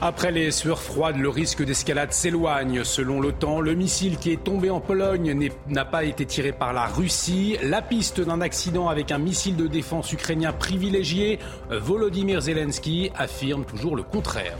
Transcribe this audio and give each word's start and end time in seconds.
Après 0.00 0.32
les 0.32 0.50
sueurs 0.50 0.82
froides, 0.82 1.16
le 1.16 1.28
risque 1.28 1.64
d'escalade 1.64 2.12
s'éloigne. 2.12 2.84
Selon 2.84 3.20
l'OTAN, 3.20 3.60
le 3.60 3.74
missile 3.74 4.18
qui 4.18 4.32
est 4.32 4.42
tombé 4.42 4.68
en 4.68 4.80
Pologne 4.80 5.50
n'a 5.68 5.84
pas 5.84 6.04
été 6.04 6.26
tiré 6.26 6.52
par 6.52 6.72
la 6.72 6.86
Russie. 6.86 7.56
La 7.62 7.80
piste 7.80 8.20
d'un 8.20 8.40
accident 8.40 8.88
avec 8.88 9.12
un 9.12 9.18
missile 9.18 9.56
de 9.56 9.66
défense 9.66 10.12
ukrainien 10.12 10.52
privilégié, 10.52 11.38
Volodymyr 11.70 12.42
Zelensky 12.42 13.10
affirme 13.16 13.64
toujours 13.64 13.96
le 13.96 14.02
contraire. 14.02 14.56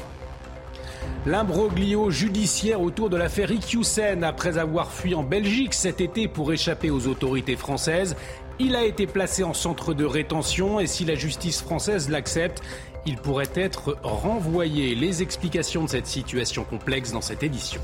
L'imbroglio 1.27 2.11
judiciaire 2.11 2.81
autour 2.81 3.11
de 3.11 3.17
l'affaire 3.17 3.51
Iqiyoussen 3.51 4.25
après 4.25 4.57
avoir 4.57 4.93
fui 4.93 5.15
en 5.15 5.23
Belgique 5.23 5.75
cet 5.75 6.01
été 6.01 6.29
pour 6.29 6.53
échapper 6.53 6.91
aux 6.91 7.07
autorités 7.07 7.57
françaises. 7.57 8.17
Il 8.59 8.77
a 8.77 8.85
été 8.85 9.07
placé 9.07 9.43
en 9.43 9.53
centre 9.53 9.95
de 9.95 10.05
rétention 10.05 10.81
et 10.81 10.87
si 10.87 11.05
la 11.05 11.17
justice 11.17 11.61
française 11.61 12.09
l'accepte, 12.09 12.63
il 13.07 13.17
pourrait 13.17 13.51
être 13.55 13.97
renvoyé. 14.03 14.95
Les 14.95 15.23
explications 15.23 15.85
de 15.85 15.89
cette 15.89 16.07
situation 16.07 16.65
complexe 16.65 17.13
dans 17.13 17.21
cette 17.21 17.43
édition. 17.43 17.81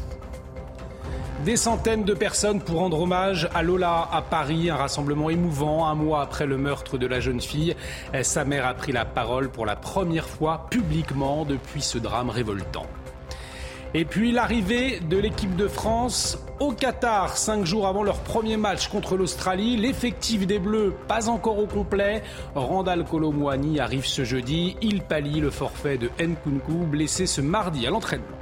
Des 1.44 1.56
centaines 1.56 2.04
de 2.04 2.12
personnes 2.12 2.60
pour 2.60 2.80
rendre 2.80 3.00
hommage 3.00 3.48
à 3.54 3.62
Lola 3.62 4.08
à 4.12 4.20
Paris, 4.20 4.68
un 4.68 4.76
rassemblement 4.76 5.30
émouvant 5.30 5.86
un 5.86 5.94
mois 5.94 6.20
après 6.20 6.44
le 6.44 6.58
meurtre 6.58 6.98
de 6.98 7.06
la 7.06 7.18
jeune 7.18 7.40
fille. 7.40 7.74
Sa 8.22 8.44
mère 8.44 8.66
a 8.66 8.74
pris 8.74 8.92
la 8.92 9.06
parole 9.06 9.48
pour 9.48 9.64
la 9.64 9.74
première 9.74 10.28
fois 10.28 10.66
publiquement 10.70 11.46
depuis 11.46 11.80
ce 11.80 11.96
drame 11.96 12.28
révoltant. 12.28 12.86
Et 13.92 14.04
puis 14.04 14.30
l'arrivée 14.30 15.00
de 15.00 15.16
l'équipe 15.16 15.56
de 15.56 15.66
France 15.66 16.38
au 16.60 16.70
Qatar, 16.70 17.36
cinq 17.36 17.64
jours 17.64 17.88
avant 17.88 18.04
leur 18.04 18.20
premier 18.20 18.56
match 18.56 18.88
contre 18.88 19.16
l'Australie. 19.16 19.76
L'effectif 19.76 20.46
des 20.46 20.60
Bleus, 20.60 20.94
pas 21.08 21.28
encore 21.28 21.58
au 21.58 21.66
complet. 21.66 22.22
Randall 22.54 23.04
Colomwani 23.04 23.80
arrive 23.80 24.06
ce 24.06 24.22
jeudi. 24.22 24.76
Il 24.80 25.02
pallie 25.02 25.40
le 25.40 25.50
forfait 25.50 25.98
de 25.98 26.08
Nkunku, 26.20 26.86
blessé 26.86 27.26
ce 27.26 27.40
mardi 27.40 27.84
à 27.86 27.90
l'entraînement. 27.90 28.39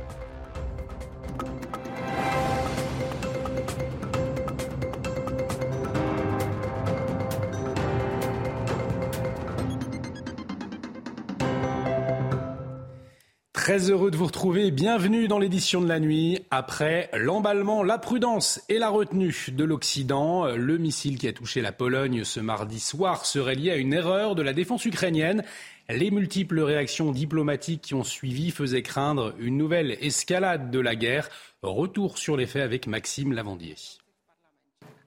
Très 13.78 13.90
heureux 13.90 14.10
de 14.10 14.16
vous 14.16 14.26
retrouver. 14.26 14.72
Bienvenue 14.72 15.28
dans 15.28 15.38
l'édition 15.38 15.80
de 15.80 15.86
la 15.86 16.00
nuit. 16.00 16.40
Après 16.50 17.08
l'emballement, 17.12 17.84
la 17.84 17.96
prudence 17.96 18.60
et 18.68 18.76
la 18.76 18.88
retenue 18.88 19.32
de 19.52 19.62
l'Occident, 19.62 20.46
le 20.46 20.78
missile 20.78 21.16
qui 21.16 21.28
a 21.28 21.32
touché 21.32 21.60
la 21.60 21.70
Pologne 21.70 22.24
ce 22.24 22.40
mardi 22.40 22.80
soir 22.80 23.24
serait 23.24 23.54
lié 23.54 23.70
à 23.70 23.76
une 23.76 23.92
erreur 23.92 24.34
de 24.34 24.42
la 24.42 24.52
défense 24.52 24.84
ukrainienne. 24.84 25.44
Les 25.88 26.10
multiples 26.10 26.58
réactions 26.58 27.12
diplomatiques 27.12 27.82
qui 27.82 27.94
ont 27.94 28.02
suivi 28.02 28.50
faisaient 28.50 28.82
craindre 28.82 29.32
une 29.38 29.56
nouvelle 29.56 29.96
escalade 30.00 30.72
de 30.72 30.80
la 30.80 30.96
guerre. 30.96 31.28
Retour 31.62 32.18
sur 32.18 32.36
les 32.36 32.46
faits 32.46 32.62
avec 32.62 32.88
Maxime 32.88 33.32
Lavandier. 33.32 33.76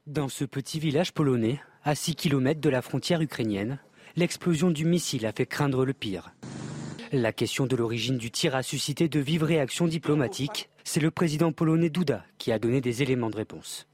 Dans 0.07 0.29
ce 0.29 0.45
petit 0.45 0.79
village 0.79 1.11
polonais, 1.11 1.59
à 1.83 1.93
6 1.93 2.15
km 2.15 2.61
de 2.61 2.69
la 2.69 2.81
frontière 2.81 3.19
ukrainienne, 3.19 3.79
l'explosion 4.15 4.71
du 4.71 4.85
missile 4.85 5.25
a 5.25 5.33
fait 5.33 5.45
craindre 5.45 5.83
le 5.83 5.91
pire. 5.91 6.31
La 7.13 7.33
question 7.33 7.65
de 7.65 7.75
l'origine 7.75 8.17
du 8.17 8.31
tir 8.31 8.55
a 8.55 8.63
suscité 8.63 9.09
de 9.09 9.19
vives 9.19 9.43
réactions 9.43 9.85
diplomatiques. 9.85 10.69
C'est 10.85 11.01
le 11.01 11.11
président 11.11 11.51
polonais 11.51 11.89
Duda 11.89 12.23
qui 12.37 12.53
a 12.53 12.59
donné 12.59 12.79
des 12.79 13.03
éléments 13.03 13.29
de 13.29 13.35
réponse. 13.35 13.85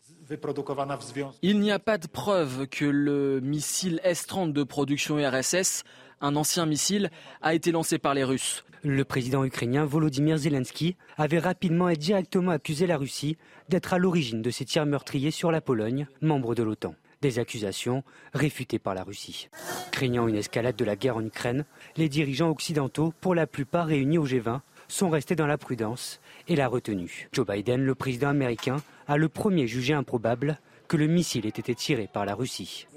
Il 1.41 1.59
n'y 1.59 1.71
a 1.71 1.79
pas 1.79 1.97
de 1.97 2.05
preuve 2.05 2.67
que 2.67 2.85
le 2.85 3.39
missile 3.41 3.99
S-30 4.03 4.53
de 4.53 4.61
production 4.61 5.17
URSS, 5.17 5.83
un 6.21 6.35
ancien 6.35 6.67
missile, 6.67 7.09
a 7.41 7.55
été 7.55 7.71
lancé 7.71 7.97
par 7.97 8.13
les 8.13 8.23
Russes. 8.23 8.63
Le 8.83 9.03
président 9.03 9.43
ukrainien 9.43 9.83
Volodymyr 9.85 10.37
Zelensky 10.37 10.95
avait 11.17 11.39
rapidement 11.39 11.89
et 11.89 11.95
directement 11.95 12.51
accusé 12.51 12.85
la 12.85 12.97
Russie 12.97 13.37
d'être 13.67 13.93
à 13.93 13.97
l'origine 13.97 14.43
de 14.43 14.51
ces 14.51 14.65
tirs 14.65 14.85
meurtriers 14.85 15.31
sur 15.31 15.49
la 15.51 15.61
Pologne, 15.61 16.07
membre 16.21 16.53
de 16.53 16.61
l'OTAN. 16.61 16.93
Des 17.21 17.39
accusations 17.39 18.03
réfutées 18.33 18.77
par 18.77 18.93
la 18.93 19.03
Russie. 19.03 19.49
Craignant 19.91 20.27
une 20.27 20.35
escalade 20.35 20.75
de 20.75 20.85
la 20.85 20.95
guerre 20.95 21.17
en 21.17 21.25
Ukraine, 21.25 21.65
les 21.95 22.09
dirigeants 22.09 22.49
occidentaux, 22.51 23.11
pour 23.21 23.33
la 23.33 23.47
plupart 23.47 23.87
réunis 23.87 24.19
au 24.19 24.27
G20, 24.27 24.59
sont 24.87 25.09
restés 25.09 25.35
dans 25.35 25.47
la 25.47 25.57
prudence 25.57 26.19
et 26.47 26.55
la 26.55 26.67
retenue. 26.67 27.27
Joe 27.33 27.45
Biden, 27.45 27.83
le 27.83 27.95
président 27.95 28.29
américain, 28.29 28.77
a 29.07 29.17
le 29.17 29.29
premier 29.29 29.67
jugé 29.67 29.93
improbable 29.93 30.59
que 30.87 30.95
le 30.95 31.07
missile 31.07 31.45
ait 31.45 31.49
été 31.49 31.75
tiré 31.75 32.07
par 32.11 32.25
la 32.25 32.35
Russie. 32.35 32.87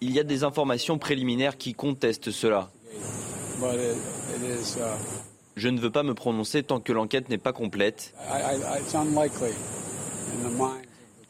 Il 0.00 0.10
y 0.10 0.20
a 0.20 0.24
des 0.24 0.44
informations 0.44 0.98
préliminaires 0.98 1.56
qui 1.56 1.74
contestent 1.74 2.30
cela. 2.30 2.70
Je 5.56 5.68
ne 5.68 5.80
veux 5.80 5.90
pas 5.90 6.02
me 6.02 6.14
prononcer 6.14 6.62
tant 6.62 6.80
que 6.80 6.92
l'enquête 6.92 7.28
n'est 7.28 7.38
pas 7.38 7.52
complète. 7.52 8.14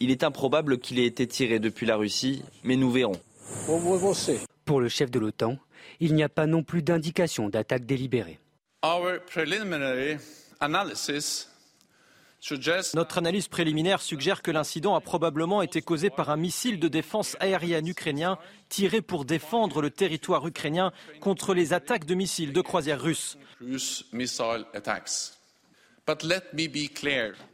Il 0.01 0.11
est 0.11 0.25
improbable 0.25 0.79
qu'il 0.79 0.99
ait 0.99 1.07
été 1.07 1.27
tiré 1.27 1.59
depuis 1.59 1.87
la 1.87 1.97
Russie, 1.97 2.43
mais 2.65 2.77
nous 2.77 2.91
verrons. 2.91 3.21
Pour 4.65 4.81
le 4.81 4.89
chef 4.89 5.11
de 5.11 5.19
l'OTAN, 5.19 5.59
il 6.01 6.15
n'y 6.15 6.23
a 6.23 6.29
pas 6.29 6.47
non 6.47 6.63
plus 6.63 6.83
d'indication 6.83 7.49
d'attaque 7.49 7.87
délibérée. 7.87 8.39
Notre 12.95 13.19
analyse 13.19 13.47
préliminaire 13.47 14.03
suggère 14.03 14.43
que 14.43 14.51
l'incident 14.51 14.97
a 14.97 15.01
probablement 15.01 15.63
été 15.63 15.81
causé 15.81 16.11
par 16.11 16.31
un 16.31 16.37
missile 16.37 16.81
de 16.81 16.89
défense 16.89 17.37
aérienne 17.39 17.87
ukrainien 17.87 18.37
tiré 18.69 19.01
pour 19.01 19.25
défendre 19.25 19.81
le 19.81 19.91
territoire 19.91 20.45
ukrainien 20.47 20.93
contre 21.21 21.55
les 21.55 21.73
attaques 21.73 22.05
de 22.05 22.15
missiles 22.15 22.53
de 22.53 22.61
croisière 22.61 23.01
russes. 23.01 23.39
Mais 23.61 24.27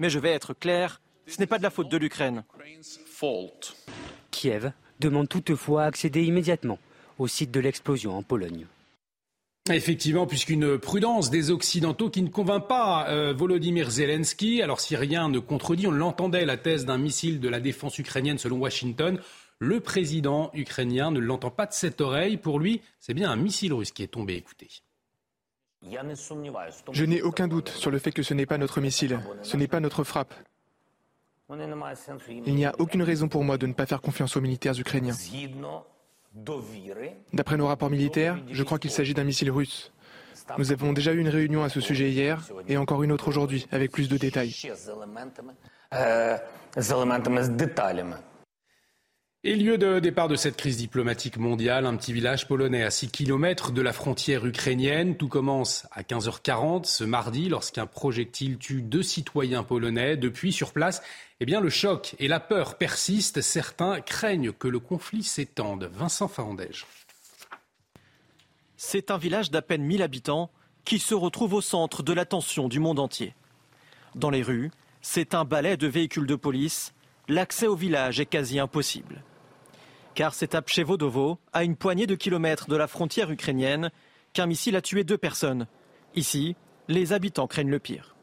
je 0.08 0.19
vais 0.19 0.30
être 0.30 0.54
clair, 0.54 1.02
ce 1.28 1.40
n'est 1.40 1.46
pas 1.46 1.58
de 1.58 1.62
la 1.62 1.70
faute 1.70 1.88
de 1.88 1.96
l'Ukraine. 1.96 2.44
Kiev 4.30 4.72
demande 5.00 5.28
toutefois 5.28 5.84
à 5.84 5.86
accéder 5.86 6.24
immédiatement 6.24 6.78
au 7.18 7.26
site 7.26 7.50
de 7.50 7.60
l'explosion 7.60 8.16
en 8.16 8.22
Pologne. 8.22 8.66
Effectivement, 9.70 10.26
puisqu'une 10.26 10.78
prudence 10.78 11.30
des 11.30 11.50
Occidentaux 11.50 12.08
qui 12.08 12.22
ne 12.22 12.28
convainc 12.28 12.66
pas 12.68 13.08
euh, 13.08 13.34
Volodymyr 13.34 13.90
Zelensky. 13.90 14.62
Alors 14.62 14.80
si 14.80 14.96
rien 14.96 15.28
ne 15.28 15.38
contredit, 15.38 15.86
on 15.86 15.90
l'entendait, 15.90 16.46
la 16.46 16.56
thèse 16.56 16.86
d'un 16.86 16.96
missile 16.96 17.38
de 17.38 17.48
la 17.48 17.60
défense 17.60 17.98
ukrainienne 17.98 18.38
selon 18.38 18.58
Washington. 18.58 19.20
Le 19.58 19.80
président 19.80 20.50
ukrainien 20.54 21.10
ne 21.10 21.18
l'entend 21.18 21.50
pas 21.50 21.66
de 21.66 21.72
cette 21.72 22.00
oreille. 22.00 22.38
Pour 22.38 22.58
lui, 22.60 22.80
c'est 23.00 23.14
bien 23.14 23.30
un 23.30 23.36
missile 23.36 23.74
russe 23.74 23.92
qui 23.92 24.02
est 24.02 24.08
tombé. 24.08 24.36
Écoutez. 24.36 24.68
Je 26.92 27.04
n'ai 27.04 27.22
aucun 27.22 27.48
doute 27.48 27.68
sur 27.68 27.90
le 27.90 27.98
fait 27.98 28.12
que 28.12 28.22
ce 28.22 28.34
n'est 28.34 28.46
pas 28.46 28.58
notre 28.58 28.80
missile, 28.80 29.20
ce 29.42 29.56
n'est 29.56 29.68
pas 29.68 29.80
notre 29.80 30.02
frappe. 30.02 30.34
Il 31.50 32.54
n'y 32.54 32.66
a 32.66 32.75
aucune 32.78 33.03
raison 33.03 33.28
pour 33.28 33.42
moi 33.42 33.56
de 33.56 33.66
ne 33.66 33.72
pas 33.72 33.86
faire 33.86 34.03
confiance 34.03 34.36
aux 34.36 34.41
militaires 34.41 34.78
ukrainiens. 34.78 35.14
D'après 37.32 37.56
nos 37.56 37.67
rapports 37.67 37.90
militaires, 37.90 38.38
je 38.50 38.62
crois 38.62 38.78
qu'il 38.78 38.90
s'agit 38.90 39.14
d'un 39.14 39.25
missile 39.25 39.50
russe. 39.50 39.93
Nous 40.58 40.72
avons 40.72 40.93
déjà 40.93 41.12
eu 41.12 41.19
une 41.19 41.28
réunion 41.28 41.62
à 41.62 41.69
ce 41.69 41.81
sujet 41.81 42.11
hier 42.11 42.43
et 42.69 42.76
encore 42.76 43.02
une 43.02 43.12
autre 43.12 43.28
aujourd'hui 43.28 43.67
avec 43.72 43.93
plus 43.93 44.08
de 44.08 44.17
détails. 44.19 44.55
Et 49.48 49.56
lieu 49.56 49.78
de 49.78 49.98
départ 49.98 50.28
de 50.28 50.36
cette 50.36 50.58
crise 50.58 50.76
diplomatique 50.76 51.38
mondiale, 51.38 51.86
un 51.86 51.96
petit 51.96 52.12
village 52.12 52.46
polonais 52.46 52.82
à 52.82 52.90
6 52.90 53.08
km 53.08 53.72
de 53.72 53.80
la 53.80 53.94
frontière 53.94 54.44
ukrainienne. 54.44 55.16
Tout 55.16 55.28
commence 55.28 55.86
à 55.90 56.02
15h40 56.02 56.84
ce 56.84 57.02
mardi 57.02 57.48
lorsqu'un 57.48 57.86
projectile 57.86 58.58
tue 58.58 58.82
deux 58.82 59.02
citoyens 59.02 59.62
polonais. 59.62 60.18
Depuis, 60.18 60.52
sur 60.52 60.74
place, 60.74 61.00
eh 61.40 61.46
bien, 61.46 61.62
le 61.62 61.70
choc 61.70 62.14
et 62.18 62.28
la 62.28 62.40
peur 62.40 62.76
persistent. 62.76 63.40
Certains 63.40 64.02
craignent 64.02 64.52
que 64.52 64.68
le 64.68 64.80
conflit 64.80 65.22
s'étende. 65.22 65.90
Vincent 65.94 66.28
Farandège. 66.28 66.84
C'est 68.76 69.10
un 69.10 69.16
village 69.16 69.50
d'à 69.50 69.62
peine 69.62 69.82
1000 69.82 70.02
habitants 70.02 70.50
qui 70.84 70.98
se 70.98 71.14
retrouve 71.14 71.54
au 71.54 71.62
centre 71.62 72.02
de 72.02 72.12
l'attention 72.12 72.68
du 72.68 72.80
monde 72.80 72.98
entier. 72.98 73.32
Dans 74.14 74.28
les 74.28 74.42
rues, 74.42 74.70
c'est 75.00 75.32
un 75.32 75.46
balai 75.46 75.78
de 75.78 75.86
véhicules 75.86 76.26
de 76.26 76.36
police. 76.36 76.92
L'accès 77.28 77.66
au 77.66 77.76
village 77.76 78.20
est 78.20 78.26
quasi 78.26 78.58
impossible. 78.58 79.22
Car 80.19 80.35
c'est 80.35 80.56
à 80.56 80.62
Pchevodovo, 80.62 81.38
à 81.53 81.62
une 81.62 81.76
poignée 81.76 82.09
de 82.09 82.17
kilomètres 82.17 82.69
de 82.69 82.75
la 82.75 82.88
frontière 82.88 83.31
ukrainienne, 83.31 83.93
qu'un 84.32 84.47
missile 84.47 84.75
a 84.75 84.82
tué 84.82 85.05
deux 85.05 85.17
personnes. 85.17 85.69
Ici, 86.17 86.56
les 86.88 87.12
habitants 87.12 87.47
craignent 87.47 87.70
le 87.70 87.79
pire. 87.79 88.17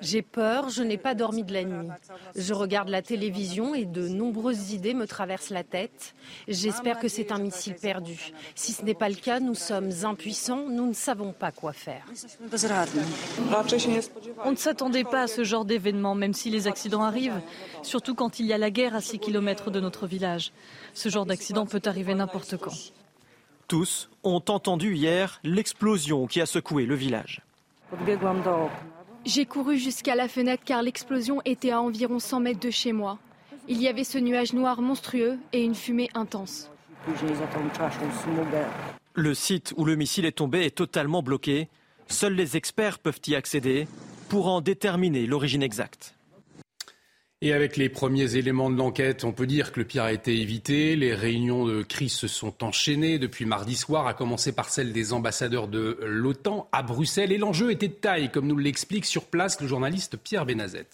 J'ai 0.00 0.22
peur, 0.22 0.68
je 0.68 0.82
n'ai 0.82 0.96
pas 0.96 1.14
dormi 1.14 1.42
de 1.42 1.52
la 1.52 1.64
nuit. 1.64 1.88
Je 2.36 2.54
regarde 2.54 2.88
la 2.88 3.02
télévision 3.02 3.74
et 3.74 3.84
de 3.84 4.08
nombreuses 4.08 4.72
idées 4.72 4.94
me 4.94 5.06
traversent 5.06 5.50
la 5.50 5.64
tête. 5.64 6.14
J'espère 6.48 6.98
que 6.98 7.08
c'est 7.08 7.32
un 7.32 7.38
missile 7.38 7.74
perdu. 7.74 8.32
Si 8.54 8.72
ce 8.72 8.84
n'est 8.84 8.94
pas 8.94 9.08
le 9.08 9.14
cas, 9.14 9.40
nous 9.40 9.54
sommes 9.54 9.90
impuissants, 10.04 10.66
nous 10.68 10.86
ne 10.86 10.94
savons 10.94 11.32
pas 11.32 11.50
quoi 11.50 11.72
faire. 11.72 12.04
On 14.44 14.50
ne 14.50 14.56
s'attendait 14.56 15.04
pas 15.04 15.22
à 15.22 15.26
ce 15.26 15.44
genre 15.44 15.64
d'événement, 15.64 16.14
même 16.14 16.34
si 16.34 16.50
les 16.50 16.66
accidents 16.66 17.02
arrivent, 17.02 17.40
surtout 17.82 18.14
quand 18.14 18.40
il 18.40 18.46
y 18.46 18.52
a 18.52 18.58
la 18.58 18.70
guerre 18.70 18.94
à 18.94 19.00
6 19.00 19.18
km 19.18 19.70
de 19.70 19.80
notre 19.80 20.06
village. 20.06 20.52
Ce 20.94 21.08
genre 21.08 21.26
d'accident 21.26 21.66
peut 21.66 21.82
arriver 21.84 22.14
n'importe 22.14 22.56
quand. 22.56 22.76
Tous 23.68 24.10
ont 24.22 24.42
entendu 24.48 24.94
hier 24.94 25.40
l'explosion 25.44 26.26
qui 26.26 26.40
a 26.40 26.46
secoué 26.46 26.84
le 26.84 26.94
village. 26.94 27.40
J'ai 29.24 29.46
couru 29.46 29.78
jusqu'à 29.78 30.16
la 30.16 30.26
fenêtre 30.26 30.64
car 30.64 30.82
l'explosion 30.82 31.40
était 31.44 31.70
à 31.70 31.80
environ 31.80 32.18
100 32.18 32.40
mètres 32.40 32.60
de 32.60 32.70
chez 32.70 32.92
moi. 32.92 33.18
Il 33.68 33.80
y 33.80 33.86
avait 33.86 34.02
ce 34.02 34.18
nuage 34.18 34.52
noir 34.52 34.82
monstrueux 34.82 35.38
et 35.52 35.62
une 35.62 35.76
fumée 35.76 36.10
intense. 36.14 36.70
Le 39.14 39.34
site 39.34 39.74
où 39.76 39.84
le 39.84 39.94
missile 39.94 40.24
est 40.24 40.32
tombé 40.32 40.64
est 40.64 40.76
totalement 40.76 41.22
bloqué. 41.22 41.68
Seuls 42.08 42.34
les 42.34 42.56
experts 42.56 42.98
peuvent 42.98 43.20
y 43.28 43.36
accéder 43.36 43.86
pour 44.28 44.48
en 44.48 44.60
déterminer 44.60 45.26
l'origine 45.26 45.62
exacte. 45.62 46.16
Et 47.44 47.52
avec 47.52 47.76
les 47.76 47.88
premiers 47.88 48.36
éléments 48.36 48.70
de 48.70 48.76
l'enquête, 48.76 49.24
on 49.24 49.32
peut 49.32 49.48
dire 49.48 49.72
que 49.72 49.80
le 49.80 49.84
pire 49.84 50.04
a 50.04 50.12
été 50.12 50.40
évité. 50.40 50.94
Les 50.94 51.12
réunions 51.12 51.66
de 51.66 51.82
crise 51.82 52.12
se 52.12 52.28
sont 52.28 52.62
enchaînées 52.62 53.18
depuis 53.18 53.46
mardi 53.46 53.74
soir, 53.74 54.06
à 54.06 54.14
commencer 54.14 54.52
par 54.52 54.68
celle 54.68 54.92
des 54.92 55.12
ambassadeurs 55.12 55.66
de 55.66 55.98
l'OTAN 56.04 56.68
à 56.70 56.84
Bruxelles. 56.84 57.32
Et 57.32 57.38
l'enjeu 57.38 57.72
était 57.72 57.88
de 57.88 57.94
taille, 57.94 58.30
comme 58.30 58.46
nous 58.46 58.58
l'explique 58.58 59.06
sur 59.06 59.24
place 59.24 59.60
le 59.60 59.66
journaliste 59.66 60.16
Pierre 60.16 60.46
Benazet 60.46 60.86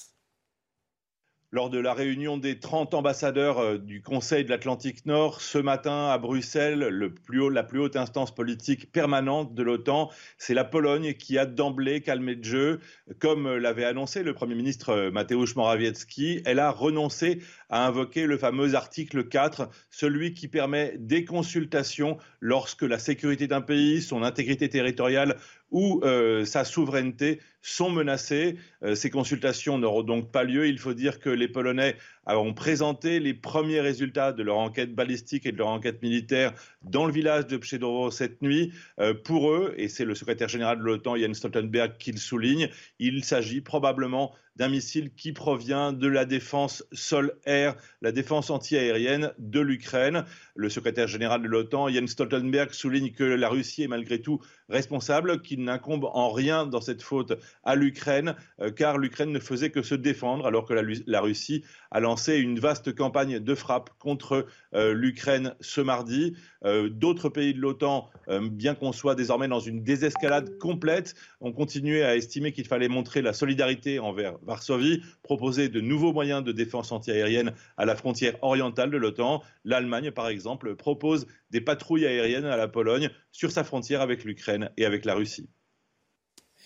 lors 1.50 1.70
de 1.70 1.78
la 1.78 1.94
réunion 1.94 2.36
des 2.36 2.58
30 2.58 2.94
ambassadeurs 2.94 3.58
euh, 3.58 3.78
du 3.78 4.02
Conseil 4.02 4.44
de 4.44 4.50
l'Atlantique 4.50 5.06
Nord 5.06 5.40
ce 5.40 5.58
matin 5.58 6.08
à 6.08 6.18
Bruxelles, 6.18 6.80
la 6.80 7.62
plus 7.62 7.80
haute 7.80 7.96
instance 7.96 8.34
politique 8.34 8.92
permanente 8.92 9.54
de 9.54 9.62
l'OTAN. 9.62 10.10
C'est 10.36 10.54
la 10.54 10.64
Pologne 10.64 11.14
qui 11.14 11.38
a 11.38 11.46
d'emblée 11.46 12.02
calmé 12.02 12.34
le 12.34 12.42
jeu. 12.42 12.80
Comme 13.18 13.56
l'avait 13.56 13.84
annoncé 13.84 14.22
le 14.22 14.34
Premier 14.34 14.54
ministre 14.54 14.90
euh, 14.90 15.10
Mateusz 15.10 15.56
Morawiecki, 15.56 16.42
elle 16.44 16.58
a 16.58 16.70
renoncé 16.70 17.40
à 17.70 17.86
invoquer 17.86 18.26
le 18.26 18.36
fameux 18.36 18.74
article 18.74 19.24
4, 19.24 19.68
celui 19.90 20.34
qui 20.34 20.48
permet 20.48 20.94
des 20.98 21.24
consultations 21.24 22.18
lorsque 22.40 22.82
la 22.82 22.98
sécurité 22.98 23.46
d'un 23.46 23.60
pays, 23.60 24.02
son 24.02 24.22
intégrité 24.22 24.68
territoriale 24.68 25.36
ou 25.70 26.00
euh, 26.04 26.44
sa 26.44 26.64
souveraineté 26.64 27.40
sont 27.62 27.90
menacées. 27.90 28.56
Euh, 28.82 28.94
ces 28.94 29.10
consultations 29.10 29.78
n'auront 29.78 30.02
donc 30.02 30.30
pas 30.30 30.44
lieu. 30.44 30.66
Il 30.66 30.78
faut 30.78 30.94
dire 30.94 31.20
que 31.20 31.30
les 31.30 31.48
Polonais 31.48 31.96
ont 32.36 32.52
présenté 32.52 33.20
les 33.20 33.34
premiers 33.34 33.80
résultats 33.80 34.32
de 34.32 34.42
leur 34.42 34.58
enquête 34.58 34.94
balistique 34.94 35.46
et 35.46 35.52
de 35.52 35.58
leur 35.58 35.68
enquête 35.68 36.02
militaire 36.02 36.52
dans 36.82 37.06
le 37.06 37.12
village 37.12 37.46
de 37.46 37.56
Pchedovo 37.56 38.10
cette 38.10 38.42
nuit. 38.42 38.72
Euh, 39.00 39.14
pour 39.14 39.50
eux, 39.50 39.74
et 39.76 39.88
c'est 39.88 40.04
le 40.04 40.14
secrétaire 40.14 40.48
général 40.48 40.78
de 40.78 40.84
l'OTAN, 40.84 41.16
Jens 41.16 41.38
Stoltenberg, 41.38 41.96
qui 41.98 42.12
le 42.12 42.18
souligne, 42.18 42.68
il 42.98 43.24
s'agit 43.24 43.60
probablement 43.60 44.34
d'un 44.58 44.68
missile 44.68 45.14
qui 45.14 45.32
provient 45.32 45.92
de 45.92 46.08
la 46.08 46.24
défense 46.24 46.84
sol-air, 46.92 47.76
la 48.02 48.10
défense 48.10 48.50
antiaérienne 48.50 49.32
de 49.38 49.60
l'Ukraine. 49.60 50.24
Le 50.56 50.68
secrétaire 50.68 51.06
général 51.06 51.42
de 51.42 51.46
l'OTAN, 51.46 51.88
Jens 51.88 52.10
Stoltenberg, 52.10 52.72
souligne 52.72 53.12
que 53.12 53.22
la 53.22 53.48
Russie 53.48 53.84
est 53.84 53.88
malgré 53.88 54.20
tout 54.20 54.40
responsable, 54.68 55.40
qu'il 55.42 55.62
n'incombe 55.62 56.06
en 56.12 56.30
rien 56.30 56.66
dans 56.66 56.80
cette 56.80 57.02
faute 57.02 57.38
à 57.62 57.76
l'Ukraine, 57.76 58.34
euh, 58.60 58.72
car 58.72 58.98
l'Ukraine 58.98 59.30
ne 59.30 59.38
faisait 59.38 59.70
que 59.70 59.82
se 59.82 59.94
défendre 59.94 60.44
alors 60.46 60.66
que 60.66 60.74
la, 61.06 61.20
Russie 61.20 61.64
a 61.92 62.00
lancé 62.00 62.17
une 62.26 62.58
vaste 62.58 62.94
campagne 62.94 63.38
de 63.38 63.54
frappe 63.54 63.90
contre 63.98 64.46
euh, 64.74 64.92
l'Ukraine 64.92 65.54
ce 65.60 65.80
mardi. 65.80 66.34
Euh, 66.64 66.88
d'autres 66.88 67.28
pays 67.28 67.54
de 67.54 67.60
l'OTAN, 67.60 68.10
bien 68.50 68.74
qu'on 68.74 68.92
soit 68.92 69.14
désormais 69.14 69.48
dans 69.48 69.60
une 69.60 69.82
désescalade 69.82 70.58
complète, 70.58 71.14
ont 71.40 71.52
continué 71.52 72.02
à 72.02 72.16
estimer 72.16 72.52
qu'il 72.52 72.66
fallait 72.66 72.88
montrer 72.88 73.22
la 73.22 73.32
solidarité 73.32 73.98
envers 73.98 74.36
Varsovie, 74.42 75.02
proposer 75.22 75.68
de 75.68 75.80
nouveaux 75.80 76.12
moyens 76.12 76.44
de 76.44 76.52
défense 76.52 76.92
antiaérienne 76.92 77.52
à 77.76 77.84
la 77.84 77.96
frontière 77.96 78.34
orientale 78.42 78.90
de 78.90 78.96
l'OTAN. 78.96 79.42
L'Allemagne, 79.64 80.10
par 80.10 80.28
exemple, 80.28 80.74
propose 80.76 81.26
des 81.50 81.60
patrouilles 81.60 82.06
aériennes 82.06 82.44
à 82.44 82.56
la 82.56 82.68
Pologne 82.68 83.10
sur 83.32 83.50
sa 83.50 83.64
frontière 83.64 84.00
avec 84.00 84.24
l'Ukraine 84.24 84.70
et 84.76 84.84
avec 84.84 85.04
la 85.04 85.14
Russie. 85.14 85.48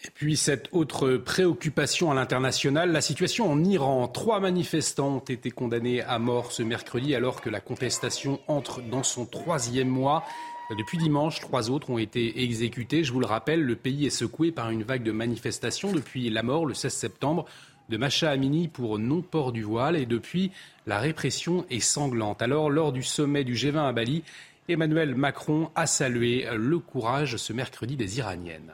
Et 0.04 0.10
puis 0.10 0.37
cette 0.37 0.69
autre 0.72 1.12
préoccupation 1.12 2.10
à 2.10 2.14
l'international, 2.14 2.90
la 2.90 3.00
situation 3.00 3.50
en 3.50 3.62
Iran. 3.62 4.08
Trois 4.08 4.40
manifestants 4.40 5.16
ont 5.16 5.19
été 5.20 5.52
condamnés 5.52 6.02
à 6.02 6.19
mort 6.19 6.50
ce 6.50 6.64
mercredi 6.64 7.14
alors 7.14 7.40
que 7.40 7.50
la 7.50 7.60
contestation 7.60 8.40
entre 8.49 8.82
dans 8.82 9.04
son 9.04 9.26
troisième 9.26 9.88
mois. 9.88 10.25
Depuis 10.76 10.99
dimanche, 10.99 11.40
trois 11.40 11.70
autres 11.70 11.90
ont 11.90 11.99
été 11.99 12.43
exécutés. 12.43 13.04
Je 13.04 13.12
vous 13.12 13.20
le 13.20 13.26
rappelle, 13.26 13.62
le 13.62 13.76
pays 13.76 14.06
est 14.06 14.10
secoué 14.10 14.50
par 14.50 14.70
une 14.70 14.82
vague 14.82 15.04
de 15.04 15.12
manifestations 15.12 15.93
depuis 15.93 16.31
la 16.31 16.43
mort 16.43 16.66
le 16.66 16.75
16 16.75 16.93
septembre 16.93 17.44
de 17.88 17.96
Macha 17.96 18.31
Amini 18.31 18.66
pour 18.69 18.98
non-port 18.98 19.52
du 19.52 19.62
voile 19.62 19.96
et 19.96 20.06
depuis, 20.06 20.50
la 20.87 20.98
répression 20.98 21.64
est 21.70 21.81
sanglante. 21.81 22.43
Alors, 22.43 22.70
lors 22.70 22.93
du 22.93 23.02
sommet 23.02 23.44
du 23.44 23.55
G20 23.55 23.88
à 23.88 23.93
Bali, 23.93 24.25
Emmanuel 24.69 25.14
Macron 25.14 25.70
a 25.75 25.87
salué 25.87 26.46
le 26.56 26.78
courage 26.78 27.37
ce 27.37 27.52
mercredi 27.52 27.96
des 27.96 28.19
Iraniennes. 28.19 28.72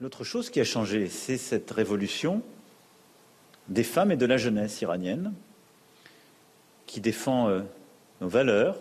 L'autre 0.00 0.22
chose 0.22 0.48
qui 0.48 0.60
a 0.60 0.64
changé, 0.64 1.08
c'est 1.08 1.36
cette 1.36 1.72
révolution 1.72 2.42
des 3.68 3.82
femmes 3.82 4.12
et 4.12 4.16
de 4.16 4.26
la 4.26 4.36
jeunesse 4.36 4.80
iranienne 4.80 5.32
qui 6.86 7.00
défend 7.00 7.48
euh, 7.48 7.62
nos 8.20 8.28
valeurs, 8.28 8.78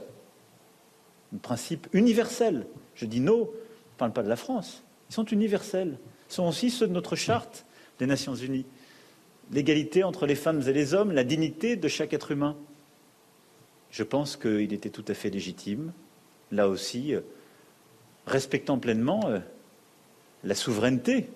nos 1.31 1.39
principes 1.39 1.87
universels. 1.91 2.67
Je 2.93 3.05
dis 3.05 3.19
nos, 3.19 3.45
je 3.45 3.95
ne 3.95 3.97
parle 3.97 4.13
pas 4.13 4.21
de 4.21 4.29
la 4.29 4.35
France. 4.35 4.83
Ils 5.09 5.13
sont 5.13 5.25
universels. 5.25 5.97
Ils 6.29 6.33
sont 6.33 6.47
aussi 6.47 6.69
ceux 6.69 6.87
de 6.87 6.93
notre 6.93 7.15
charte 7.15 7.65
des 7.97 8.05
Nations 8.05 8.35
Unies. 8.35 8.65
L'égalité 9.51 10.03
entre 10.03 10.27
les 10.27 10.35
femmes 10.35 10.61
et 10.67 10.73
les 10.73 10.93
hommes, 10.93 11.11
la 11.11 11.23
dignité 11.23 11.75
de 11.77 11.87
chaque 11.87 12.13
être 12.13 12.29
humain. 12.29 12.55
Je 13.89 14.03
pense 14.03 14.37
qu'il 14.37 14.71
était 14.71 14.91
tout 14.91 15.05
à 15.07 15.15
fait 15.15 15.31
légitime, 15.31 15.93
là 16.51 16.69
aussi, 16.69 17.15
euh, 17.15 17.21
respectant 18.27 18.77
pleinement 18.77 19.21
euh, 19.25 19.39
la 20.47 20.56
souveraineté 20.56 21.30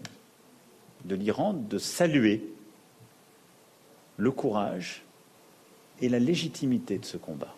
de 1.03 1.15
l'Iran 1.15 1.53
de 1.53 1.77
saluer 1.77 2.45
le 4.15 4.31
courage 4.31 5.03
et 6.01 6.07
la 6.07 6.17
légitimité 6.17 6.97
de 6.97 7.03
ce 7.03 7.17
combat. 7.17 7.53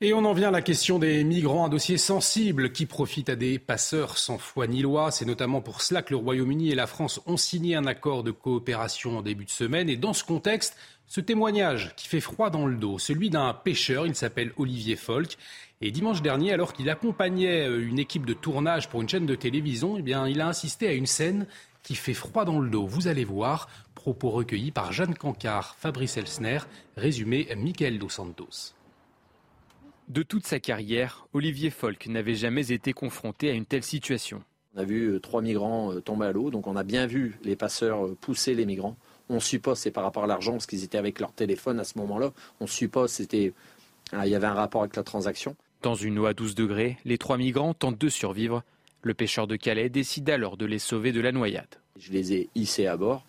Et 0.00 0.12
on 0.12 0.24
en 0.24 0.32
vient 0.32 0.48
à 0.48 0.52
la 0.52 0.62
question 0.62 0.98
des 0.98 1.22
migrants, 1.22 1.66
un 1.66 1.68
dossier 1.68 1.98
sensible 1.98 2.72
qui 2.72 2.86
profite 2.86 3.28
à 3.28 3.36
des 3.36 3.58
passeurs 3.58 4.18
sans 4.18 4.38
foi 4.38 4.66
ni 4.66 4.82
loi. 4.82 5.10
C'est 5.12 5.24
notamment 5.24 5.60
pour 5.60 5.82
cela 5.82 6.02
que 6.02 6.10
le 6.10 6.16
Royaume-Uni 6.16 6.70
et 6.70 6.76
la 6.76 6.86
France 6.86 7.20
ont 7.26 7.36
signé 7.36 7.76
un 7.76 7.86
accord 7.86 8.24
de 8.24 8.30
coopération 8.30 9.18
en 9.18 9.22
début 9.22 9.44
de 9.44 9.50
semaine. 9.50 9.88
Et 9.88 9.96
dans 9.96 10.12
ce 10.12 10.24
contexte, 10.24 10.76
ce 11.06 11.20
témoignage 11.20 11.94
qui 11.96 12.06
fait 12.06 12.20
froid 12.20 12.50
dans 12.50 12.66
le 12.66 12.76
dos, 12.76 12.98
celui 12.98 13.30
d'un 13.30 13.52
pêcheur, 13.54 14.06
il 14.06 14.14
s'appelle 14.14 14.52
Olivier 14.56 14.96
Folk. 14.96 15.36
Et 15.80 15.92
dimanche 15.92 16.22
dernier, 16.22 16.52
alors 16.52 16.72
qu'il 16.72 16.90
accompagnait 16.90 17.68
euh, 17.68 17.86
une 17.86 18.00
équipe 18.00 18.26
de 18.26 18.34
tournage 18.34 18.88
pour 18.88 19.00
une 19.00 19.08
chaîne 19.08 19.26
de 19.26 19.36
télévision, 19.36 19.96
eh 19.96 20.02
bien, 20.02 20.26
il 20.26 20.40
a 20.40 20.48
insisté 20.48 20.88
à 20.88 20.92
une 20.92 21.06
scène 21.06 21.46
qui 21.84 21.94
fait 21.94 22.14
froid 22.14 22.44
dans 22.44 22.58
le 22.58 22.68
dos. 22.68 22.84
Vous 22.84 23.06
allez 23.06 23.24
voir, 23.24 23.68
propos 23.94 24.30
recueillis 24.30 24.72
par 24.72 24.92
Jeanne 24.92 25.14
Cancard, 25.14 25.76
Fabrice 25.78 26.16
Elsner, 26.16 26.58
résumé 26.96 27.48
Michael 27.56 28.00
Dos 28.00 28.08
Santos. 28.08 28.74
De 30.08 30.24
toute 30.24 30.46
sa 30.46 30.58
carrière, 30.58 31.28
Olivier 31.32 31.70
Folk 31.70 32.08
n'avait 32.08 32.34
jamais 32.34 32.72
été 32.72 32.92
confronté 32.92 33.48
à 33.48 33.52
une 33.52 33.66
telle 33.66 33.84
situation. 33.84 34.42
On 34.74 34.80
a 34.80 34.84
vu 34.84 35.12
euh, 35.12 35.20
trois 35.20 35.42
migrants 35.42 35.92
euh, 35.92 36.00
tomber 36.00 36.26
à 36.26 36.32
l'eau, 36.32 36.50
donc 36.50 36.66
on 36.66 36.74
a 36.74 36.82
bien 36.82 37.06
vu 37.06 37.38
les 37.44 37.54
passeurs 37.54 38.16
pousser 38.16 38.56
les 38.56 38.66
migrants. 38.66 38.96
On 39.28 39.38
suppose 39.38 39.78
c'est 39.78 39.92
par 39.92 40.02
rapport 40.02 40.24
à 40.24 40.26
l'argent 40.26 40.52
parce 40.52 40.66
qu'ils 40.66 40.82
étaient 40.82 40.98
avec 40.98 41.20
leur 41.20 41.32
téléphone 41.32 41.78
à 41.78 41.84
ce 41.84 41.98
moment-là. 41.98 42.32
On 42.58 42.66
suppose 42.66 43.12
c'était 43.12 43.52
il 44.12 44.28
y 44.28 44.34
avait 44.34 44.46
un 44.46 44.54
rapport 44.54 44.80
avec 44.80 44.96
la 44.96 45.02
transaction. 45.02 45.54
Dans 45.82 45.94
une 45.94 46.18
eau 46.18 46.26
à 46.26 46.34
12 46.34 46.56
degrés, 46.56 46.98
les 47.04 47.18
trois 47.18 47.36
migrants 47.36 47.72
tentent 47.72 48.00
de 48.00 48.08
survivre. 48.08 48.64
Le 49.02 49.14
pêcheur 49.14 49.46
de 49.46 49.54
Calais 49.54 49.88
décide 49.88 50.28
alors 50.28 50.56
de 50.56 50.66
les 50.66 50.80
sauver 50.80 51.12
de 51.12 51.20
la 51.20 51.30
noyade. 51.30 51.68
Je 51.96 52.10
les 52.10 52.32
ai 52.32 52.48
hissés 52.56 52.88
à 52.88 52.96
bord. 52.96 53.24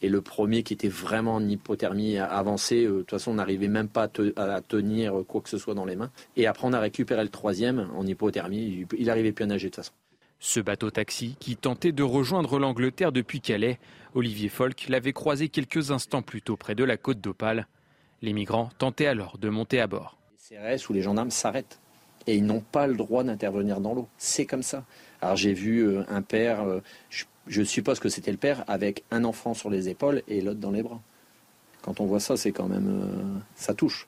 Et 0.00 0.08
le 0.08 0.22
premier 0.22 0.62
qui 0.62 0.72
était 0.72 0.88
vraiment 0.88 1.34
en 1.34 1.46
hypothermie 1.46 2.16
avancée, 2.16 2.86
euh, 2.86 2.92
de 2.92 2.98
toute 3.00 3.10
façon, 3.10 3.32
on 3.32 3.34
n'arrivait 3.34 3.68
même 3.68 3.88
pas 3.88 4.08
à, 4.36 4.60
tenir 4.62 5.12
quoi 5.28 5.42
que 5.42 5.50
ce 5.50 5.58
soit 5.58 5.74
dans 5.74 5.84
les 5.84 5.94
mains. 5.94 6.10
Et 6.36 6.46
après, 6.46 6.66
on 6.66 6.72
a 6.72 6.80
récupéré 6.80 7.22
le 7.22 7.28
troisième 7.28 7.90
en 7.94 8.06
hypothermie. 8.06 8.86
Il 8.96 9.06
n'arrivait 9.06 9.32
plus 9.32 9.42
à 9.42 9.46
nager 9.46 9.66
de 9.66 9.74
toute 9.74 9.84
façon. 9.84 9.92
Ce 10.38 10.58
bateau-taxi, 10.58 11.36
qui 11.38 11.56
tentait 11.56 11.92
de 11.92 12.02
rejoindre 12.02 12.58
l'Angleterre 12.58 13.12
depuis 13.12 13.42
Calais, 13.42 13.78
Olivier 14.14 14.48
Folk 14.48 14.86
l'avait 14.88 15.12
croisé 15.12 15.50
quelques 15.50 15.90
instants 15.90 16.22
plus 16.22 16.40
tôt 16.40 16.56
près 16.56 16.74
de 16.74 16.82
la 16.82 16.96
côte 16.96 17.20
d'Opale. 17.20 17.66
Les 18.22 18.32
migrants 18.32 18.70
tentaient 18.78 19.06
alors 19.06 19.36
de 19.36 19.50
monter 19.50 19.80
à 19.80 19.86
bord. 19.86 20.16
Les 20.50 20.56
CRS 20.56 20.88
ou 20.88 20.94
les 20.94 21.02
gendarmes 21.02 21.30
s'arrêtent 21.30 21.78
et 22.26 22.36
ils 22.36 22.44
n'ont 22.44 22.60
pas 22.60 22.86
le 22.86 22.94
droit 22.94 23.24
d'intervenir 23.24 23.80
dans 23.80 23.94
l'eau. 23.94 24.08
C'est 24.18 24.46
comme 24.46 24.62
ça. 24.62 24.84
Alors 25.20 25.36
j'ai 25.36 25.52
vu 25.52 25.80
euh, 25.80 26.04
un 26.08 26.22
père, 26.22 26.62
euh, 26.62 26.80
je, 27.08 27.62
suppose 27.62 28.00
que 28.00 28.08
c'était 28.08 28.30
le 28.30 28.36
père, 28.36 28.64
avec 28.68 29.04
un 29.10 29.24
enfant 29.24 29.54
sur 29.54 29.70
les 29.70 29.88
épaules 29.88 30.22
et 30.28 30.40
l'autre 30.40 30.60
dans 30.60 30.70
les 30.70 30.82
bras. 30.82 31.00
Quand 31.82 32.00
on 32.00 32.06
voit 32.06 32.20
ça, 32.20 32.36
c'est 32.36 32.52
quand 32.52 32.68
même... 32.68 33.00
Euh, 33.02 33.38
ça 33.54 33.74
touche. 33.74 34.06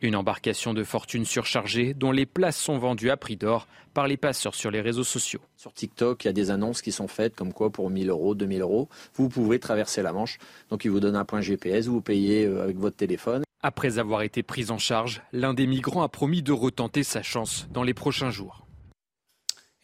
Une 0.00 0.16
embarcation 0.16 0.74
de 0.74 0.82
fortune 0.82 1.24
surchargée 1.24 1.94
dont 1.94 2.10
les 2.10 2.26
places 2.26 2.56
sont 2.56 2.78
vendues 2.78 3.10
à 3.10 3.16
prix 3.16 3.36
d'or 3.36 3.68
par 3.94 4.08
les 4.08 4.16
passeurs 4.16 4.56
sur 4.56 4.72
les 4.72 4.80
réseaux 4.80 5.04
sociaux. 5.04 5.40
Sur 5.56 5.72
TikTok, 5.72 6.24
il 6.24 6.28
y 6.28 6.30
a 6.30 6.32
des 6.32 6.50
annonces 6.50 6.82
qui 6.82 6.90
sont 6.90 7.06
faites 7.06 7.36
comme 7.36 7.52
quoi 7.52 7.70
pour 7.70 7.88
1000 7.88 8.10
euros, 8.10 8.34
2000 8.34 8.62
euros, 8.62 8.88
vous 9.14 9.28
pouvez 9.28 9.60
traverser 9.60 10.02
la 10.02 10.12
Manche. 10.12 10.38
Donc 10.70 10.84
ils 10.84 10.90
vous 10.90 10.98
donnent 10.98 11.14
un 11.14 11.24
point 11.24 11.40
GPS, 11.40 11.86
vous 11.86 12.00
payez 12.00 12.46
avec 12.46 12.78
votre 12.78 12.96
téléphone. 12.96 13.44
Après 13.64 13.98
avoir 13.98 14.22
été 14.22 14.42
pris 14.42 14.70
en 14.70 14.78
charge, 14.78 15.22
l'un 15.32 15.54
des 15.54 15.68
migrants 15.68 16.02
a 16.02 16.08
promis 16.08 16.42
de 16.42 16.50
retenter 16.50 17.04
sa 17.04 17.22
chance 17.22 17.68
dans 17.72 17.84
les 17.84 17.94
prochains 17.94 18.30
jours. 18.30 18.66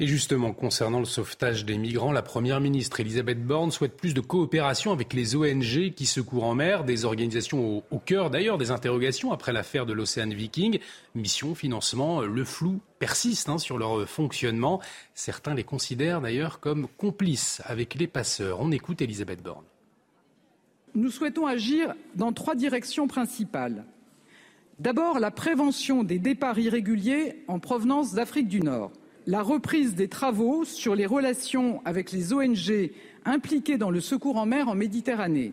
Et 0.00 0.06
justement, 0.08 0.52
concernant 0.52 0.98
le 0.98 1.04
sauvetage 1.04 1.64
des 1.64 1.76
migrants, 1.76 2.12
la 2.12 2.22
Première 2.22 2.60
ministre 2.60 2.98
Elisabeth 2.98 3.44
Borne 3.44 3.70
souhaite 3.70 3.96
plus 3.96 4.14
de 4.14 4.20
coopération 4.20 4.92
avec 4.92 5.12
les 5.12 5.36
ONG 5.36 5.92
qui 5.94 6.06
secourent 6.06 6.44
en 6.44 6.54
mer, 6.54 6.84
des 6.84 7.04
organisations 7.04 7.82
au, 7.90 7.98
cœur 7.98 8.30
d'ailleurs 8.30 8.58
des 8.58 8.70
interrogations 8.72 9.32
après 9.32 9.52
l'affaire 9.52 9.86
de 9.86 9.92
l'Océan 9.92 10.28
Viking. 10.28 10.78
Mission, 11.16 11.54
financement, 11.56 12.20
le 12.20 12.44
flou 12.44 12.80
persiste 12.98 13.48
hein, 13.48 13.58
sur 13.58 13.78
leur 13.78 14.08
fonctionnement. 14.08 14.80
Certains 15.14 15.54
les 15.54 15.64
considèrent 15.64 16.20
d'ailleurs 16.20 16.60
comme 16.60 16.86
complices 16.96 17.60
avec 17.64 17.96
les 17.96 18.06
passeurs. 18.06 18.60
On 18.60 18.70
écoute 18.70 19.02
Elisabeth 19.02 19.42
Borne. 19.42 19.64
Nous 20.94 21.10
souhaitons 21.10 21.46
agir 21.46 21.94
dans 22.14 22.32
trois 22.32 22.54
directions 22.54 23.06
principales. 23.06 23.84
D'abord, 24.78 25.18
la 25.18 25.30
prévention 25.30 26.04
des 26.04 26.18
départs 26.18 26.58
irréguliers 26.58 27.42
en 27.48 27.58
provenance 27.58 28.14
d'Afrique 28.14 28.48
du 28.48 28.60
Nord, 28.60 28.92
la 29.26 29.42
reprise 29.42 29.94
des 29.94 30.08
travaux 30.08 30.64
sur 30.64 30.94
les 30.94 31.06
relations 31.06 31.82
avec 31.84 32.12
les 32.12 32.32
ONG 32.32 32.92
impliquées 33.24 33.76
dans 33.76 33.90
le 33.90 34.00
secours 34.00 34.36
en 34.36 34.46
mer 34.46 34.68
en 34.68 34.74
Méditerranée. 34.74 35.52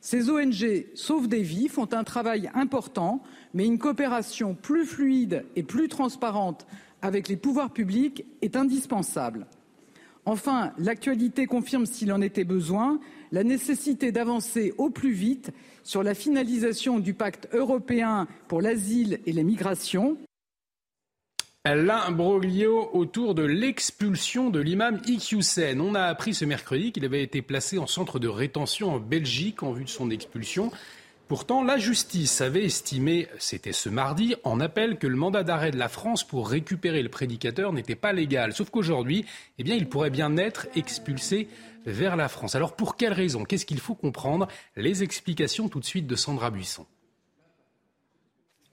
Ces 0.00 0.30
ONG 0.30 0.86
sauvent 0.94 1.28
des 1.28 1.42
vies, 1.42 1.68
font 1.68 1.88
un 1.92 2.02
travail 2.02 2.50
important, 2.54 3.22
mais 3.54 3.66
une 3.66 3.78
coopération 3.78 4.54
plus 4.54 4.84
fluide 4.84 5.44
et 5.54 5.62
plus 5.62 5.88
transparente 5.88 6.66
avec 7.02 7.28
les 7.28 7.36
pouvoirs 7.36 7.70
publics 7.70 8.24
est 8.40 8.56
indispensable. 8.56 9.46
Enfin, 10.24 10.72
l'actualité 10.78 11.46
confirme, 11.46 11.86
s'il 11.86 12.12
en 12.12 12.20
était 12.20 12.44
besoin, 12.44 13.00
la 13.32 13.42
nécessité 13.42 14.12
d'avancer 14.12 14.74
au 14.78 14.90
plus 14.90 15.12
vite 15.12 15.50
sur 15.82 16.02
la 16.02 16.14
finalisation 16.14 17.00
du 17.00 17.14
pacte 17.14 17.48
européen 17.52 18.28
pour 18.46 18.60
l'asile 18.60 19.18
et 19.26 19.32
les 19.32 19.42
migrations. 19.42 20.16
L'imbroglio 21.64 22.90
autour 22.92 23.34
de 23.34 23.44
l'expulsion 23.44 24.50
de 24.50 24.60
l'imam 24.60 25.00
Iqiyoussen. 25.06 25.80
On 25.80 25.94
a 25.94 26.02
appris 26.02 26.34
ce 26.34 26.44
mercredi 26.44 26.90
qu'il 26.90 27.04
avait 27.04 27.22
été 27.22 27.40
placé 27.40 27.78
en 27.78 27.86
centre 27.86 28.18
de 28.18 28.28
rétention 28.28 28.94
en 28.94 28.98
Belgique 28.98 29.62
en 29.62 29.72
vue 29.72 29.84
de 29.84 29.88
son 29.88 30.10
expulsion. 30.10 30.72
Pourtant, 31.32 31.64
la 31.64 31.78
justice 31.78 32.42
avait 32.42 32.66
estimé, 32.66 33.26
c'était 33.38 33.72
ce 33.72 33.88
mardi, 33.88 34.34
en 34.44 34.60
appel, 34.60 34.98
que 34.98 35.06
le 35.06 35.16
mandat 35.16 35.44
d'arrêt 35.44 35.70
de 35.70 35.78
la 35.78 35.88
France 35.88 36.24
pour 36.24 36.46
récupérer 36.46 37.02
le 37.02 37.08
prédicateur 37.08 37.72
n'était 37.72 37.94
pas 37.94 38.12
légal. 38.12 38.52
Sauf 38.52 38.68
qu'aujourd'hui, 38.68 39.24
eh 39.56 39.62
bien, 39.62 39.74
il 39.74 39.88
pourrait 39.88 40.10
bien 40.10 40.36
être 40.36 40.68
expulsé 40.76 41.48
vers 41.86 42.16
la 42.16 42.28
France. 42.28 42.54
Alors, 42.54 42.76
pour 42.76 42.98
quelles 42.98 43.14
raisons 43.14 43.44
Qu'est-ce 43.44 43.64
qu'il 43.64 43.80
faut 43.80 43.94
comprendre? 43.94 44.46
Les 44.76 45.02
explications 45.02 45.70
tout 45.70 45.80
de 45.80 45.86
suite 45.86 46.06
de 46.06 46.16
Sandra 46.16 46.50
Buisson. 46.50 46.84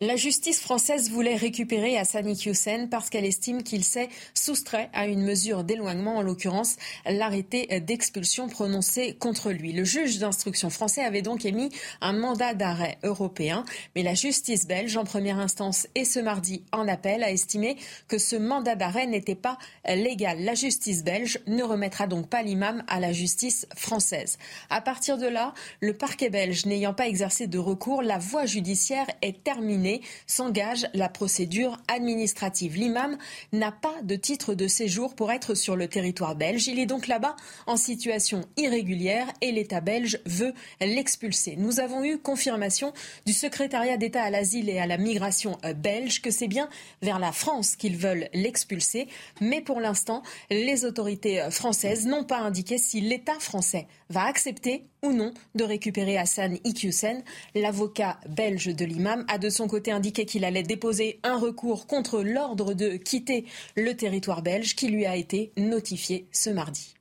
La 0.01 0.15
justice 0.15 0.61
française 0.61 1.09
voulait 1.09 1.35
récupérer 1.35 1.97
Hassan 1.97 2.25
Iqiyoussen 2.25 2.87
parce 2.87 3.09
qu'elle 3.09 3.25
estime 3.25 3.63
qu'il 3.63 3.83
s'est 3.83 4.07
soustrait 4.33 4.89
à 4.93 5.07
une 5.07 5.21
mesure 5.21 5.65
d'éloignement, 5.65 6.15
en 6.15 6.21
l'occurrence 6.21 6.77
l'arrêté 7.05 7.81
d'expulsion 7.81 8.47
prononcé 8.47 9.17
contre 9.19 9.51
lui. 9.51 9.73
Le 9.73 9.83
juge 9.83 10.17
d'instruction 10.17 10.69
français 10.69 11.03
avait 11.03 11.21
donc 11.21 11.43
émis 11.43 11.69
un 11.99 12.13
mandat 12.13 12.53
d'arrêt 12.53 12.97
européen, 13.03 13.65
mais 13.93 14.01
la 14.01 14.13
justice 14.13 14.67
belge 14.67 14.95
en 14.95 15.03
première 15.03 15.37
instance 15.37 15.85
et 15.95 16.05
ce 16.05 16.21
mardi 16.21 16.63
en 16.71 16.87
appel 16.87 17.21
a 17.21 17.31
estimé 17.31 17.75
que 18.07 18.17
ce 18.17 18.37
mandat 18.37 18.75
d'arrêt 18.75 19.05
n'était 19.05 19.35
pas 19.35 19.57
légal. 19.85 20.41
La 20.45 20.53
justice 20.53 21.03
belge 21.03 21.39
ne 21.45 21.63
remettra 21.63 22.07
donc 22.07 22.29
pas 22.29 22.41
l'imam 22.41 22.85
à 22.87 23.01
la 23.01 23.11
justice 23.11 23.67
française. 23.75 24.37
À 24.69 24.79
partir 24.79 25.17
de 25.17 25.27
là, 25.27 25.53
le 25.81 25.93
parquet 25.93 26.29
belge 26.29 26.65
n'ayant 26.65 26.93
pas 26.93 27.09
exercé 27.09 27.47
de 27.47 27.59
recours, 27.59 28.01
la 28.01 28.17
voie 28.17 28.45
judiciaire 28.45 29.07
est 29.21 29.43
terminée 29.43 29.88
s'engage 30.27 30.87
la 30.93 31.09
procédure 31.09 31.77
administrative. 31.87 32.75
L'imam 32.75 33.17
n'a 33.51 33.71
pas 33.71 33.95
de 34.03 34.15
titre 34.15 34.53
de 34.53 34.67
séjour 34.67 35.15
pour 35.15 35.31
être 35.31 35.55
sur 35.55 35.75
le 35.75 35.87
territoire 35.87 36.35
belge. 36.35 36.67
Il 36.67 36.79
est 36.79 36.85
donc 36.85 37.07
là-bas 37.07 37.35
en 37.67 37.77
situation 37.77 38.41
irrégulière 38.57 39.27
et 39.41 39.51
l'État 39.51 39.81
belge 39.81 40.19
veut 40.25 40.53
l'expulser. 40.81 41.55
Nous 41.57 41.79
avons 41.79 42.03
eu 42.03 42.17
confirmation 42.17 42.93
du 43.25 43.33
secrétariat 43.33 43.97
d'État 43.97 44.23
à 44.23 44.29
l'asile 44.29 44.69
et 44.69 44.79
à 44.79 44.87
la 44.87 44.97
migration 44.97 45.57
euh, 45.65 45.73
belge 45.73 46.21
que 46.21 46.31
c'est 46.31 46.47
bien 46.47 46.69
vers 47.01 47.19
la 47.19 47.31
France 47.31 47.75
qu'ils 47.75 47.97
veulent 47.97 48.29
l'expulser. 48.33 49.07
Mais 49.41 49.61
pour 49.61 49.79
l'instant, 49.79 50.23
les 50.49 50.85
autorités 50.85 51.41
euh, 51.41 51.51
françaises 51.51 52.05
n'ont 52.05 52.23
pas 52.23 52.39
indiqué 52.39 52.77
si 52.77 53.01
l'État 53.01 53.39
français 53.39 53.87
va 54.09 54.25
accepter 54.25 54.88
ou 55.03 55.11
non 55.11 55.33
de 55.55 55.63
récupérer 55.63 56.17
Hassan 56.17 56.57
Iqiyoussen. 56.63 57.23
L'avocat 57.55 58.19
belge 58.27 58.75
de 58.75 58.85
l'imam 58.85 59.25
a 59.27 59.37
de 59.37 59.49
son 59.49 59.67
côté 59.67 59.91
indiqué 59.91 60.25
qu'il 60.25 60.45
allait 60.45 60.63
déposer 60.63 61.19
un 61.23 61.37
recours 61.37 61.87
contre 61.87 62.21
l'ordre 62.21 62.73
de 62.73 62.97
quitter 62.97 63.45
le 63.75 63.95
territoire 63.95 64.41
belge 64.41 64.75
qui 64.75 64.89
lui 64.89 65.05
a 65.05 65.15
été 65.15 65.51
notifié 65.57 66.27
ce 66.31 66.49
mardi. 66.49 66.95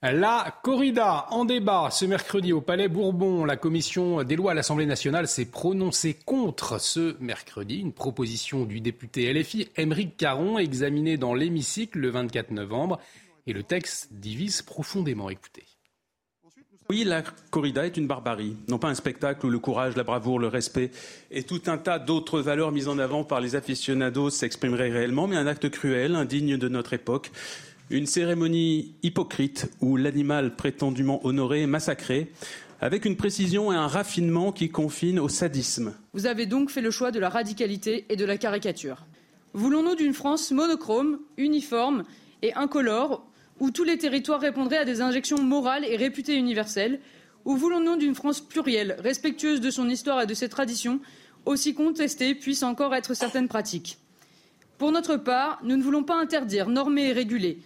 La 0.00 0.56
corrida 0.62 1.26
en 1.30 1.44
débat 1.44 1.88
ce 1.90 2.04
mercredi 2.04 2.52
au 2.52 2.60
Palais 2.60 2.86
Bourbon. 2.86 3.44
La 3.44 3.56
commission 3.56 4.22
des 4.22 4.36
lois 4.36 4.52
à 4.52 4.54
l'Assemblée 4.54 4.86
nationale 4.86 5.26
s'est 5.26 5.46
prononcée 5.46 6.14
contre 6.14 6.80
ce 6.80 7.16
mercredi 7.20 7.80
une 7.80 7.92
proposition 7.92 8.64
du 8.64 8.80
député 8.80 9.32
LFI 9.32 9.68
Émeric 9.76 10.16
Caron 10.16 10.56
examinée 10.58 11.16
dans 11.16 11.34
l'hémicycle 11.34 11.98
le 11.98 12.10
24 12.10 12.52
novembre. 12.52 13.00
Et 13.48 13.52
le 13.52 13.64
texte 13.64 14.12
divise 14.12 14.62
profondément. 14.62 15.30
Écoutez. 15.30 15.64
Oui, 16.90 17.04
la 17.04 17.22
corrida 17.50 17.84
est 17.84 17.98
une 17.98 18.06
barbarie, 18.06 18.56
non 18.66 18.78
pas 18.78 18.88
un 18.88 18.94
spectacle 18.94 19.44
où 19.44 19.50
le 19.50 19.58
courage, 19.58 19.94
la 19.94 20.04
bravoure, 20.04 20.38
le 20.38 20.48
respect 20.48 20.90
et 21.30 21.42
tout 21.42 21.60
un 21.66 21.76
tas 21.76 21.98
d'autres 21.98 22.40
valeurs 22.40 22.72
mises 22.72 22.88
en 22.88 22.98
avant 22.98 23.24
par 23.24 23.42
les 23.42 23.56
aficionados 23.56 24.30
s'exprimeraient 24.30 24.88
réellement, 24.88 25.26
mais 25.26 25.36
un 25.36 25.46
acte 25.46 25.68
cruel, 25.68 26.14
indigne 26.14 26.56
de 26.56 26.66
notre 26.66 26.94
époque, 26.94 27.30
une 27.90 28.06
cérémonie 28.06 28.94
hypocrite 29.02 29.70
où 29.82 29.98
l'animal 29.98 30.56
prétendument 30.56 31.20
honoré 31.26 31.60
est 31.60 31.66
massacré, 31.66 32.32
avec 32.80 33.04
une 33.04 33.16
précision 33.16 33.70
et 33.70 33.76
un 33.76 33.86
raffinement 33.86 34.50
qui 34.50 34.70
confinent 34.70 35.20
au 35.20 35.28
sadisme. 35.28 35.92
Vous 36.14 36.24
avez 36.24 36.46
donc 36.46 36.70
fait 36.70 36.80
le 36.80 36.90
choix 36.90 37.10
de 37.10 37.20
la 37.20 37.28
radicalité 37.28 38.06
et 38.08 38.16
de 38.16 38.24
la 38.24 38.38
caricature. 38.38 39.04
Voulons-nous 39.52 39.94
d'une 39.94 40.14
France 40.14 40.52
monochrome, 40.52 41.18
uniforme 41.36 42.04
et 42.40 42.54
incolore 42.54 43.27
où 43.60 43.70
tous 43.70 43.84
les 43.84 43.98
territoires 43.98 44.40
répondraient 44.40 44.78
à 44.78 44.84
des 44.84 45.00
injections 45.00 45.42
morales 45.42 45.84
et 45.84 45.96
réputées 45.96 46.36
universelles 46.36 47.00
Ou 47.44 47.56
voulons-nous 47.56 47.96
d'une 47.96 48.14
France 48.14 48.40
plurielle, 48.40 48.96
respectueuse 48.98 49.60
de 49.60 49.70
son 49.70 49.88
histoire 49.88 50.22
et 50.22 50.26
de 50.26 50.34
ses 50.34 50.48
traditions, 50.48 51.00
aussi 51.44 51.74
contestées 51.74 52.34
puissent 52.34 52.62
encore 52.62 52.94
être 52.94 53.14
certaines 53.14 53.48
pratiques 53.48 53.98
Pour 54.78 54.92
notre 54.92 55.16
part, 55.16 55.58
nous 55.62 55.76
ne 55.76 55.82
voulons 55.82 56.04
pas 56.04 56.20
interdire, 56.20 56.68
normer 56.68 57.08
et 57.08 57.12
réguler. 57.12 57.62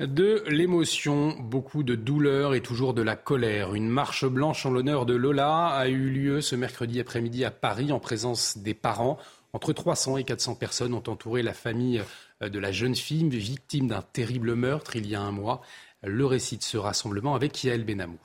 De 0.00 0.42
l'émotion, 0.48 1.36
beaucoup 1.38 1.84
de 1.84 1.94
douleur 1.94 2.54
et 2.54 2.60
toujours 2.60 2.94
de 2.94 3.02
la 3.02 3.14
colère. 3.14 3.76
Une 3.76 3.88
marche 3.88 4.26
blanche 4.26 4.66
en 4.66 4.70
l'honneur 4.70 5.06
de 5.06 5.14
Lola 5.14 5.68
a 5.68 5.86
eu 5.86 6.10
lieu 6.10 6.40
ce 6.40 6.56
mercredi 6.56 6.98
après-midi 6.98 7.44
à 7.44 7.52
Paris 7.52 7.92
en 7.92 8.00
présence 8.00 8.58
des 8.58 8.74
parents. 8.74 9.18
Entre 9.54 9.72
300 9.72 10.16
et 10.16 10.24
400 10.24 10.56
personnes 10.56 10.94
ont 10.94 11.02
entouré 11.06 11.42
la 11.42 11.54
famille 11.54 12.02
euh, 12.42 12.48
de 12.48 12.58
la 12.58 12.72
jeune 12.72 12.96
fille 12.96 13.28
victime 13.28 13.86
d'un 13.86 14.02
terrible 14.02 14.56
meurtre 14.56 14.96
il 14.96 15.06
y 15.06 15.14
a 15.14 15.20
un 15.20 15.30
mois. 15.30 15.62
Le 16.02 16.26
récit 16.26 16.58
de 16.58 16.64
ce 16.64 16.76
rassemblement 16.76 17.36
avec 17.36 17.62
Yael 17.62 17.84
Benamou. 17.84 18.18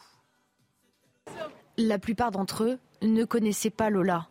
La 1.77 1.99
plupart 1.99 2.31
d'entre 2.31 2.63
eux 2.63 2.79
ne 3.03 3.23
connaissaient 3.25 3.69
pas 3.69 3.91
Lola. 3.91 4.27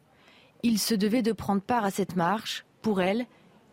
Ils 0.64 0.80
se 0.80 0.94
devaient 0.94 1.22
de 1.22 1.30
prendre 1.30 1.62
part 1.62 1.84
à 1.84 1.92
cette 1.92 2.16
marche 2.16 2.66
pour 2.82 3.00
elle 3.00 3.26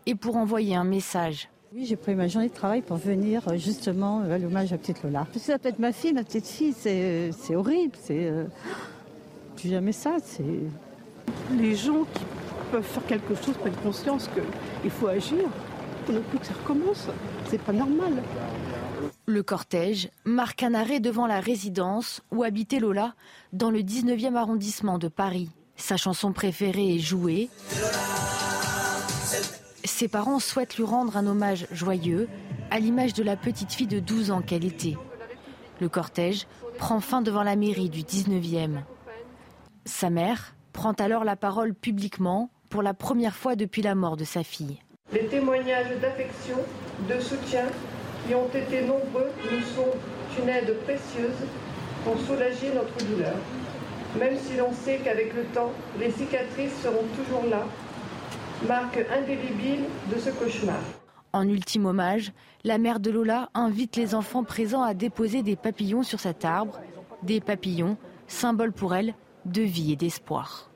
et 0.06 0.14
pour 0.14 0.36
envoyer 0.36 0.76
un 0.76 0.84
message. 0.84 1.48
Oui, 1.74 1.84
j'ai 1.84 1.96
pris 1.96 2.14
ma 2.14 2.28
journée 2.28 2.48
de 2.48 2.54
travail 2.54 2.80
pour 2.80 2.96
venir 2.96 3.48
euh, 3.48 3.56
justement 3.56 4.20
à 4.20 4.38
l'hommage 4.38 4.72
à 4.72 4.78
petite 4.78 5.02
Lola. 5.02 5.26
Parce 5.32 5.44
que 5.44 5.52
ça 5.52 5.58
peut 5.58 5.68
être 5.68 5.80
ma 5.80 5.92
fille, 5.92 6.12
ma 6.12 6.22
petite 6.22 6.46
fille, 6.46 6.72
c'est, 6.72 7.56
horrible. 7.56 7.96
C'est 8.00 8.28
euh, 8.28 8.44
plus 9.56 9.70
jamais 9.70 9.92
ça. 9.92 10.18
C'est 10.22 10.44
les 11.58 11.74
gens 11.74 12.04
qui 12.14 12.24
peuvent 12.70 12.82
faire 12.82 13.06
quelque 13.06 13.34
chose 13.34 13.56
prennent 13.56 13.76
conscience 13.76 14.28
qu'il 14.82 14.90
faut 14.90 15.08
agir 15.08 15.48
pour 16.06 16.40
que 16.40 16.46
ça 16.46 16.54
recommence. 16.54 17.08
C'est 17.48 17.60
pas 17.60 17.72
normal. 17.72 18.22
Le 19.26 19.42
cortège 19.42 20.08
marque 20.24 20.62
un 20.62 20.74
arrêt 20.74 21.00
devant 21.00 21.26
la 21.26 21.40
résidence 21.40 22.22
où 22.30 22.44
habitait 22.44 22.78
Lola, 22.78 23.14
dans 23.52 23.70
le 23.70 23.80
19e 23.80 24.36
arrondissement 24.36 24.98
de 24.98 25.08
Paris. 25.08 25.50
Sa 25.76 25.96
chanson 25.96 26.32
préférée 26.32 26.94
est 26.94 27.00
jouée. 27.00 27.50
Ses 29.84 30.08
parents 30.08 30.38
souhaitent 30.38 30.76
lui 30.76 30.84
rendre 30.84 31.16
un 31.16 31.26
hommage 31.26 31.66
joyeux, 31.72 32.28
à 32.70 32.78
l'image 32.78 33.14
de 33.14 33.22
la 33.22 33.36
petite 33.36 33.72
fille 33.72 33.86
de 33.86 34.00
12 34.00 34.30
ans 34.30 34.42
qu'elle 34.42 34.64
était. 34.64 34.96
Le 35.80 35.88
cortège 35.88 36.46
prend 36.78 37.00
fin 37.00 37.22
devant 37.22 37.42
la 37.42 37.56
mairie 37.56 37.90
du 37.90 38.02
19e. 38.02 38.82
Sa 39.84 40.10
mère 40.10 40.54
prend 40.72 40.92
alors 40.92 41.24
la 41.24 41.36
parole 41.36 41.74
publiquement 41.74 42.50
pour 42.68 42.82
la 42.82 42.94
première 42.94 43.34
fois 43.34 43.56
depuis 43.56 43.82
la 43.82 43.94
mort 43.94 44.16
de 44.16 44.24
sa 44.24 44.42
fille. 44.42 44.78
Les 45.12 45.26
témoignages 45.26 45.98
d'affection, 46.00 46.58
de 47.08 47.20
soutien 47.20 47.66
qui 48.26 48.34
ont 48.34 48.48
été 48.48 48.82
nombreux 48.82 49.30
nous 49.50 49.60
sont 49.60 49.92
une 50.40 50.48
aide 50.48 50.74
précieuse 50.84 51.46
pour 52.04 52.18
soulager 52.20 52.72
notre 52.74 52.96
douleur. 53.06 53.36
Même 54.18 54.36
si 54.38 54.56
l'on 54.56 54.72
sait 54.72 55.00
qu'avec 55.04 55.34
le 55.34 55.44
temps, 55.44 55.72
les 55.98 56.10
cicatrices 56.10 56.80
seront 56.82 57.04
toujours 57.16 57.48
là, 57.50 57.64
marque 58.66 58.98
indélébile 59.10 59.84
de 60.12 60.18
ce 60.18 60.30
cauchemar. 60.30 60.80
En 61.32 61.48
ultime 61.48 61.86
hommage, 61.86 62.32
la 62.64 62.78
mère 62.78 62.98
de 62.98 63.10
Lola 63.10 63.50
invite 63.54 63.96
les 63.96 64.14
enfants 64.14 64.44
présents 64.44 64.82
à 64.82 64.94
déposer 64.94 65.42
des 65.42 65.56
papillons 65.56 66.02
sur 66.02 66.18
cet 66.18 66.44
arbre, 66.44 66.80
des 67.22 67.40
papillons, 67.40 67.98
symbole 68.26 68.72
pour 68.72 68.94
elle 68.94 69.14
de 69.44 69.62
vie 69.62 69.92
et 69.92 69.96
d'espoir. 69.96 70.70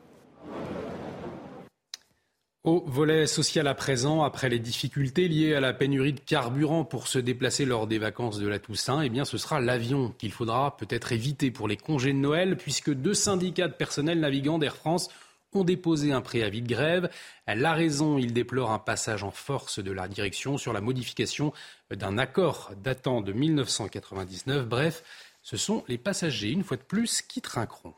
Au 2.62 2.84
volet 2.86 3.26
social 3.26 3.66
à 3.68 3.74
présent, 3.74 4.22
après 4.22 4.50
les 4.50 4.58
difficultés 4.58 5.28
liées 5.28 5.54
à 5.54 5.60
la 5.60 5.72
pénurie 5.72 6.12
de 6.12 6.20
carburant 6.20 6.84
pour 6.84 7.08
se 7.08 7.18
déplacer 7.18 7.64
lors 7.64 7.86
des 7.86 7.98
vacances 7.98 8.38
de 8.38 8.46
la 8.46 8.58
Toussaint, 8.58 9.00
eh 9.00 9.08
bien 9.08 9.24
ce 9.24 9.38
sera 9.38 9.60
l'avion 9.60 10.14
qu'il 10.18 10.30
faudra 10.30 10.76
peut-être 10.76 11.12
éviter 11.12 11.50
pour 11.50 11.68
les 11.68 11.78
congés 11.78 12.12
de 12.12 12.18
Noël, 12.18 12.58
puisque 12.58 12.92
deux 12.92 13.14
syndicats 13.14 13.68
de 13.68 13.72
personnel 13.72 14.20
navigant 14.20 14.58
d'Air 14.58 14.76
France 14.76 15.08
ont 15.54 15.64
déposé 15.64 16.12
un 16.12 16.20
préavis 16.20 16.60
de 16.60 16.68
grève. 16.68 17.08
La 17.46 17.72
raison, 17.72 18.18
ils 18.18 18.34
déplorent 18.34 18.72
un 18.72 18.78
passage 18.78 19.24
en 19.24 19.30
force 19.30 19.82
de 19.82 19.90
la 19.90 20.06
direction 20.06 20.58
sur 20.58 20.74
la 20.74 20.82
modification 20.82 21.54
d'un 21.90 22.18
accord 22.18 22.72
datant 22.82 23.22
de 23.22 23.32
1999. 23.32 24.66
Bref, 24.66 25.02
ce 25.42 25.56
sont 25.56 25.82
les 25.88 25.96
passagers, 25.96 26.50
une 26.50 26.62
fois 26.62 26.76
de 26.76 26.82
plus, 26.82 27.22
qui 27.22 27.40
trinqueront. 27.40 27.94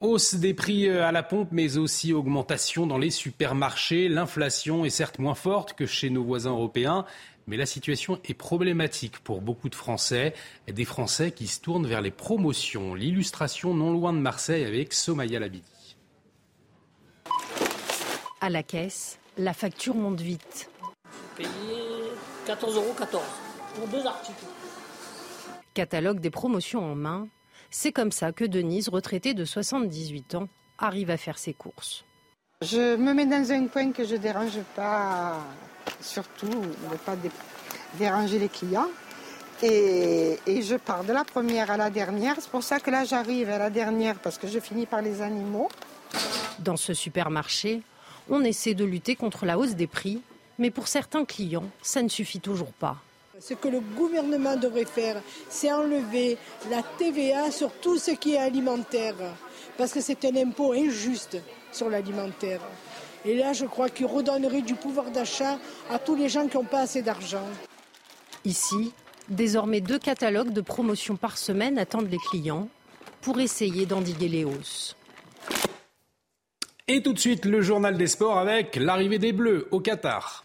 Hausse 0.00 0.34
des 0.34 0.54
prix 0.54 0.88
à 0.88 1.12
la 1.12 1.22
pompe, 1.22 1.48
mais 1.52 1.78
aussi 1.78 2.12
augmentation 2.12 2.86
dans 2.86 2.98
les 2.98 3.10
supermarchés. 3.10 4.08
L'inflation 4.08 4.84
est 4.84 4.90
certes 4.90 5.18
moins 5.18 5.34
forte 5.34 5.72
que 5.72 5.86
chez 5.86 6.10
nos 6.10 6.24
voisins 6.24 6.50
européens, 6.50 7.06
mais 7.46 7.56
la 7.56 7.66
situation 7.66 8.20
est 8.24 8.34
problématique 8.34 9.18
pour 9.20 9.40
beaucoup 9.40 9.68
de 9.68 9.74
Français, 9.74 10.34
des 10.66 10.84
Français 10.84 11.30
qui 11.30 11.46
se 11.46 11.60
tournent 11.60 11.86
vers 11.86 12.00
les 12.00 12.10
promotions. 12.10 12.94
L'illustration 12.94 13.72
non 13.72 13.92
loin 13.92 14.12
de 14.12 14.18
Marseille 14.18 14.64
avec 14.64 14.92
Somaya 14.92 15.38
Labidi. 15.38 15.96
À 18.40 18.50
la 18.50 18.62
caisse, 18.62 19.18
la 19.38 19.54
facture 19.54 19.94
monte 19.94 20.20
vite. 20.20 20.70
Payé 21.36 21.48
14,14 22.46 22.74
euros 22.74 22.94
pour 23.74 23.88
deux 23.88 24.06
articles. 24.06 24.44
Catalogue 25.72 26.20
des 26.20 26.30
promotions 26.30 26.84
en 26.84 26.94
main. 26.94 27.28
C'est 27.76 27.90
comme 27.90 28.12
ça 28.12 28.30
que 28.30 28.44
Denise, 28.44 28.88
retraitée 28.88 29.34
de 29.34 29.44
78 29.44 30.36
ans, 30.36 30.48
arrive 30.78 31.10
à 31.10 31.16
faire 31.16 31.38
ses 31.38 31.52
courses. 31.52 32.04
Je 32.62 32.94
me 32.94 33.12
mets 33.12 33.26
dans 33.26 33.50
un 33.50 33.66
coin 33.66 33.90
que 33.90 34.04
je 34.04 34.14
dérange 34.14 34.60
pas, 34.76 35.40
surtout 36.00 36.46
ne 36.46 36.96
pas 37.04 37.16
déranger 37.98 38.38
les 38.38 38.48
clients. 38.48 38.86
Et, 39.60 40.38
et, 40.46 40.62
je 40.62 40.76
pars 40.76 41.02
de 41.02 41.12
la 41.12 41.24
première 41.24 41.68
à 41.72 41.76
la 41.76 41.90
dernière. 41.90 42.36
C'est 42.38 42.48
pour 42.48 42.62
ça 42.62 42.78
que 42.78 42.92
là, 42.92 43.04
j'arrive 43.04 43.50
à 43.50 43.58
la 43.58 43.70
dernière 43.70 44.20
parce 44.20 44.38
que 44.38 44.46
je 44.46 44.60
finis 44.60 44.86
par 44.86 45.02
les 45.02 45.20
animaux. 45.20 45.68
Dans 46.60 46.76
ce 46.76 46.94
supermarché, 46.94 47.82
on 48.30 48.44
essaie 48.44 48.74
de 48.74 48.84
lutter 48.84 49.16
contre 49.16 49.46
la 49.46 49.58
hausse 49.58 49.74
des 49.74 49.88
prix, 49.88 50.22
mais 50.58 50.70
pour 50.70 50.86
certains 50.86 51.24
clients, 51.24 51.68
ça 51.82 52.02
ne 52.04 52.08
suffit 52.08 52.40
toujours 52.40 52.72
pas. 52.72 52.98
Ce 53.40 53.54
que 53.54 53.66
le 53.66 53.80
gouvernement 53.80 54.56
devrait 54.56 54.84
faire, 54.84 55.20
c'est 55.48 55.72
enlever 55.72 56.38
la 56.70 56.82
TVA 56.98 57.50
sur 57.50 57.72
tout 57.72 57.98
ce 57.98 58.12
qui 58.12 58.34
est 58.34 58.38
alimentaire, 58.38 59.16
parce 59.76 59.92
que 59.92 60.00
c'est 60.00 60.24
un 60.24 60.36
impôt 60.36 60.72
injuste 60.72 61.38
sur 61.72 61.90
l'alimentaire. 61.90 62.60
Et 63.24 63.34
là, 63.36 63.52
je 63.52 63.64
crois 63.64 63.88
qu'il 63.88 64.06
redonnerait 64.06 64.62
du 64.62 64.74
pouvoir 64.74 65.10
d'achat 65.10 65.58
à 65.90 65.98
tous 65.98 66.14
les 66.14 66.28
gens 66.28 66.46
qui 66.46 66.56
n'ont 66.56 66.64
pas 66.64 66.82
assez 66.82 67.02
d'argent. 67.02 67.46
Ici, 68.44 68.92
désormais 69.28 69.80
deux 69.80 69.98
catalogues 69.98 70.52
de 70.52 70.60
promotions 70.60 71.16
par 71.16 71.36
semaine 71.36 71.76
attendent 71.78 72.10
les 72.10 72.18
clients 72.30 72.68
pour 73.20 73.40
essayer 73.40 73.84
d'endiguer 73.84 74.28
les 74.28 74.44
hausses. 74.44 74.96
Et 76.86 77.02
tout 77.02 77.14
de 77.14 77.18
suite, 77.18 77.46
le 77.46 77.62
journal 77.62 77.96
des 77.96 78.06
sports 78.06 78.38
avec 78.38 78.76
l'arrivée 78.76 79.18
des 79.18 79.32
Bleus 79.32 79.66
au 79.72 79.80
Qatar. 79.80 80.43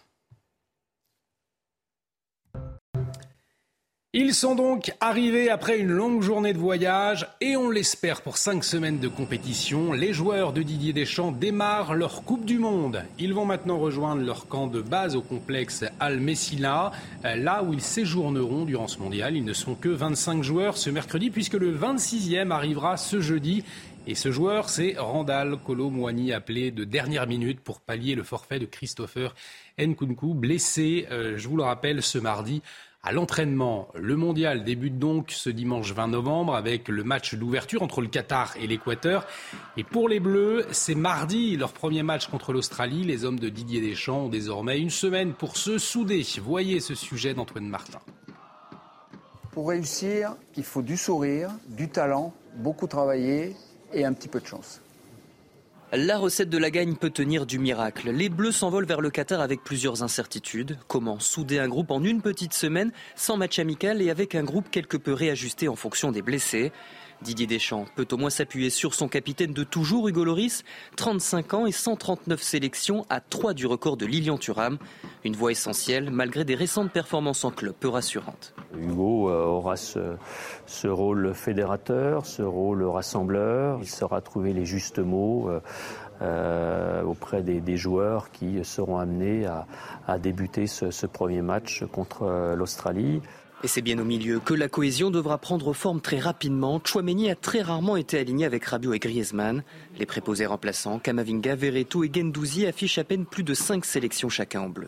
Ils 4.11 4.33
sont 4.33 4.55
donc 4.55 4.91
arrivés 5.01 5.51
après 5.51 5.77
une 5.77 5.91
longue 5.91 6.23
journée 6.23 6.53
de 6.53 6.57
voyage 6.57 7.27
et 7.41 7.55
on 7.55 7.69
l'espère 7.69 8.23
pour 8.23 8.37
cinq 8.37 8.63
semaines 8.63 8.97
de 8.97 9.07
compétition. 9.07 9.93
Les 9.93 10.13
joueurs 10.13 10.51
de 10.51 10.63
Didier 10.63 10.93
Deschamps 10.93 11.31
démarrent 11.31 11.93
leur 11.93 12.23
Coupe 12.23 12.43
du 12.43 12.57
Monde. 12.57 13.03
Ils 13.19 13.35
vont 13.35 13.45
maintenant 13.45 13.77
rejoindre 13.77 14.23
leur 14.23 14.47
camp 14.47 14.65
de 14.65 14.81
base 14.81 15.15
au 15.15 15.21
complexe 15.21 15.85
Al 15.99 16.19
Messina, 16.19 16.91
là 17.23 17.61
où 17.61 17.71
ils 17.71 17.81
séjourneront 17.81 18.65
durant 18.65 18.87
ce 18.87 18.97
mondial. 18.97 19.37
Ils 19.37 19.45
ne 19.45 19.53
sont 19.53 19.75
que 19.75 19.89
25 19.89 20.41
joueurs 20.41 20.77
ce 20.77 20.89
mercredi 20.89 21.29
puisque 21.29 21.53
le 21.53 21.71
26e 21.71 22.49
arrivera 22.49 22.97
ce 22.97 23.21
jeudi. 23.21 23.63
Et 24.07 24.15
ce 24.15 24.31
joueur, 24.31 24.69
c'est 24.69 24.95
Randall 24.97 25.57
Kolo 25.63 25.91
appelé 26.33 26.71
de 26.71 26.83
dernière 26.83 27.27
minute 27.27 27.59
pour 27.59 27.79
pallier 27.79 28.15
le 28.15 28.23
forfait 28.23 28.57
de 28.57 28.65
Christopher 28.65 29.35
Nkunku, 29.77 30.33
blessé, 30.33 31.05
euh, 31.11 31.37
je 31.37 31.47
vous 31.47 31.57
le 31.57 31.63
rappelle, 31.63 32.01
ce 32.01 32.17
mardi 32.17 32.63
à 33.01 33.11
l'entraînement. 33.11 33.87
Le 33.95 34.15
mondial 34.15 34.63
débute 34.63 34.99
donc 34.99 35.31
ce 35.31 35.49
dimanche 35.49 35.93
20 35.93 36.09
novembre 36.09 36.55
avec 36.55 36.89
le 36.89 37.03
match 37.03 37.35
d'ouverture 37.35 37.81
entre 37.81 38.01
le 38.01 38.07
Qatar 38.07 38.55
et 38.57 38.67
l'Équateur. 38.67 39.25
Et 39.77 39.83
pour 39.83 40.09
les 40.09 40.19
Bleus, 40.19 40.65
c'est 40.71 40.95
mardi 40.95 41.55
leur 41.55 41.71
premier 41.71 42.03
match 42.03 42.27
contre 42.27 42.51
l'Australie. 42.51 43.03
Les 43.03 43.23
hommes 43.23 43.39
de 43.39 43.49
Didier 43.49 43.81
Deschamps 43.81 44.25
ont 44.25 44.29
désormais 44.29 44.79
une 44.79 44.89
semaine 44.89 45.33
pour 45.33 45.55
se 45.55 45.77
souder. 45.77 46.25
Voyez 46.41 46.79
ce 46.79 46.95
sujet 46.95 47.33
d'Antoine 47.33 47.67
Martin. 47.67 47.99
Pour 49.51 49.69
réussir, 49.69 50.35
il 50.57 50.63
faut 50.63 50.81
du 50.81 50.97
sourire, 50.97 51.51
du 51.67 51.89
talent, 51.89 52.33
beaucoup 52.55 52.87
travailler 52.87 53.55
et 53.93 54.05
un 54.05 54.13
petit 54.13 54.27
peu 54.27 54.39
de 54.39 54.45
chance. 54.45 54.81
La 55.91 56.19
recette 56.19 56.51
de 56.51 56.59
la 56.59 56.69
gagne 56.69 56.95
peut 56.95 57.09
tenir 57.09 57.47
du 57.47 57.57
miracle. 57.57 58.11
Les 58.11 58.29
Bleus 58.29 58.51
s'envolent 58.51 58.85
vers 58.85 59.01
le 59.01 59.09
Qatar 59.09 59.41
avec 59.41 59.63
plusieurs 59.63 60.03
incertitudes. 60.03 60.77
Comment 60.87 61.17
souder 61.17 61.57
un 61.57 61.67
groupe 61.67 61.89
en 61.89 62.03
une 62.03 62.21
petite 62.21 62.53
semaine, 62.53 62.91
sans 63.15 63.37
match 63.37 63.57
amical 63.57 63.99
et 63.99 64.11
avec 64.11 64.35
un 64.35 64.43
groupe 64.43 64.69
quelque 64.69 64.97
peu 64.97 65.13
réajusté 65.13 65.67
en 65.67 65.75
fonction 65.75 66.11
des 66.11 66.21
blessés? 66.21 66.71
Didier 67.21 67.47
Deschamps 67.47 67.85
peut 67.95 68.07
au 68.11 68.17
moins 68.17 68.29
s'appuyer 68.29 68.69
sur 68.69 68.93
son 68.93 69.09
capitaine 69.09 69.51
de 69.51 69.63
toujours, 69.63 70.07
Hugo 70.07 70.23
Loris, 70.23 70.63
35 70.95 71.53
ans 71.53 71.65
et 71.65 71.71
139 71.71 72.41
sélections 72.41 73.05
à 73.09 73.19
3 73.19 73.53
du 73.53 73.65
record 73.65 73.97
de 73.97 74.05
Lilian 74.05 74.37
Thuram. 74.37 74.77
Une 75.25 75.35
voix 75.35 75.51
essentielle 75.51 76.11
malgré 76.11 76.45
des 76.45 76.55
récentes 76.55 76.91
performances 76.91 77.43
en 77.43 77.51
club 77.51 77.75
peu 77.77 77.89
rassurantes. 77.89 78.53
Hugo 78.77 79.29
euh, 79.29 79.43
aura 79.43 79.75
ce, 79.75 80.87
rôle 80.87 81.33
fédérateur, 81.33 82.25
ce 82.25 82.41
rôle 82.41 82.83
rassembleur. 82.83 83.79
Il 83.81 83.89
saura 83.89 84.21
trouver 84.21 84.53
les 84.53 84.65
justes 84.65 84.99
mots. 84.99 85.49
Euh, 85.49 85.59
euh, 86.21 87.01
auprès 87.03 87.41
des, 87.41 87.77
joueurs 87.77 88.29
qui 88.29 88.59
seront 88.65 88.97
amenés 88.97 89.45
à, 90.05 90.17
débuter 90.17 90.67
ce 90.67 91.05
premier 91.05 91.41
match 91.41 91.85
contre 91.93 92.53
l'Australie. 92.57 93.21
Et 93.61 93.67
c'est 93.67 93.81
bien 93.81 93.99
au 93.99 94.05
milieu 94.05 94.39
que 94.39 94.53
la 94.53 94.69
cohésion 94.69 95.11
devra 95.11 95.37
prendre 95.37 95.73
forme 95.73 95.99
très 95.99 96.17
rapidement. 96.17 96.79
Chouameni 96.81 97.29
a 97.29 97.35
très 97.35 97.61
rarement 97.61 97.97
été 97.97 98.17
aligné 98.17 98.45
avec 98.45 98.63
Rabiot 98.63 98.93
et 98.93 98.99
Griezmann. 98.99 99.63
Les 99.97 100.05
préposés 100.05 100.45
remplaçants, 100.45 100.97
Kamavinga, 100.97 101.55
Verretou 101.55 102.05
et 102.05 102.11
Gendouzi 102.13 102.65
affichent 102.67 102.99
à 102.99 103.03
peine 103.03 103.25
plus 103.25 103.43
de 103.43 103.53
5 103.53 103.83
sélections 103.83 104.29
chacun 104.29 104.61
en 104.61 104.69
bleu. 104.69 104.87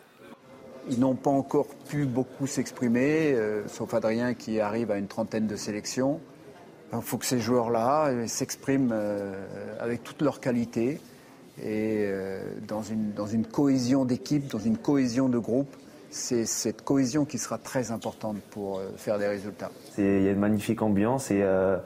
Ils 0.90 0.98
n'ont 0.98 1.16
pas 1.16 1.30
encore 1.30 1.68
pu 1.86 2.06
beaucoup 2.06 2.46
s'exprimer, 2.46 3.34
euh, 3.34 3.68
sauf 3.68 3.92
Adrien 3.92 4.32
qui 4.32 4.58
arrive 4.58 4.90
à 4.90 4.96
une 4.96 5.06
trentaine 5.06 5.46
de 5.46 5.56
sélections. 5.56 6.18
Il 6.94 7.02
faut 7.02 7.18
que 7.18 7.26
ces 7.26 7.40
joueurs-là 7.40 8.06
euh, 8.06 8.26
s'expriment 8.26 8.92
euh, 8.94 9.34
avec 9.80 10.02
toute 10.02 10.22
leur 10.22 10.40
qualité 10.40 10.98
et 11.62 12.08
dans 12.66 12.82
une 12.82 13.44
cohésion 13.44 14.06
d'équipe, 14.06 14.48
dans 14.48 14.58
une 14.58 14.78
cohésion 14.78 15.28
de 15.28 15.38
groupe 15.38 15.76
c'est 16.12 16.44
cette 16.44 16.82
cohésion 16.82 17.24
qui 17.24 17.38
sera 17.38 17.58
très 17.58 17.90
importante 17.90 18.36
pour 18.50 18.78
euh, 18.78 18.92
faire 18.96 19.18
des 19.18 19.26
résultats. 19.26 19.70
Il 19.98 20.22
y 20.22 20.28
a 20.28 20.32
une 20.32 20.38
magnifique 20.38 20.82
ambiance 20.82 21.30
et 21.30 21.40
euh, 21.42 21.78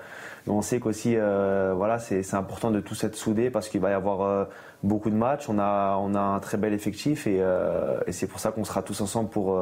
on 0.46 0.62
sait 0.62 0.80
qu'aussi 0.80 1.14
euh, 1.16 1.72
voilà, 1.76 1.98
c'est 1.98 2.34
important 2.34 2.70
de 2.70 2.80
tous 2.80 3.04
être 3.04 3.14
soudés 3.14 3.50
parce 3.50 3.68
qu'il 3.68 3.80
va 3.80 3.90
y 3.90 3.94
avoir 3.94 4.48
beaucoup 4.82 5.10
de 5.10 5.14
matchs. 5.14 5.48
On 5.48 5.58
a, 5.58 5.96
on 6.00 6.14
a 6.14 6.20
un 6.20 6.40
très 6.40 6.56
bel 6.56 6.72
effectif 6.72 7.26
et, 7.26 7.42
et 8.06 8.12
c'est 8.12 8.26
pour 8.26 8.38
ça 8.38 8.52
qu'on 8.52 8.64
sera 8.64 8.82
tous 8.82 9.00
ensemble 9.00 9.30
pour, 9.30 9.58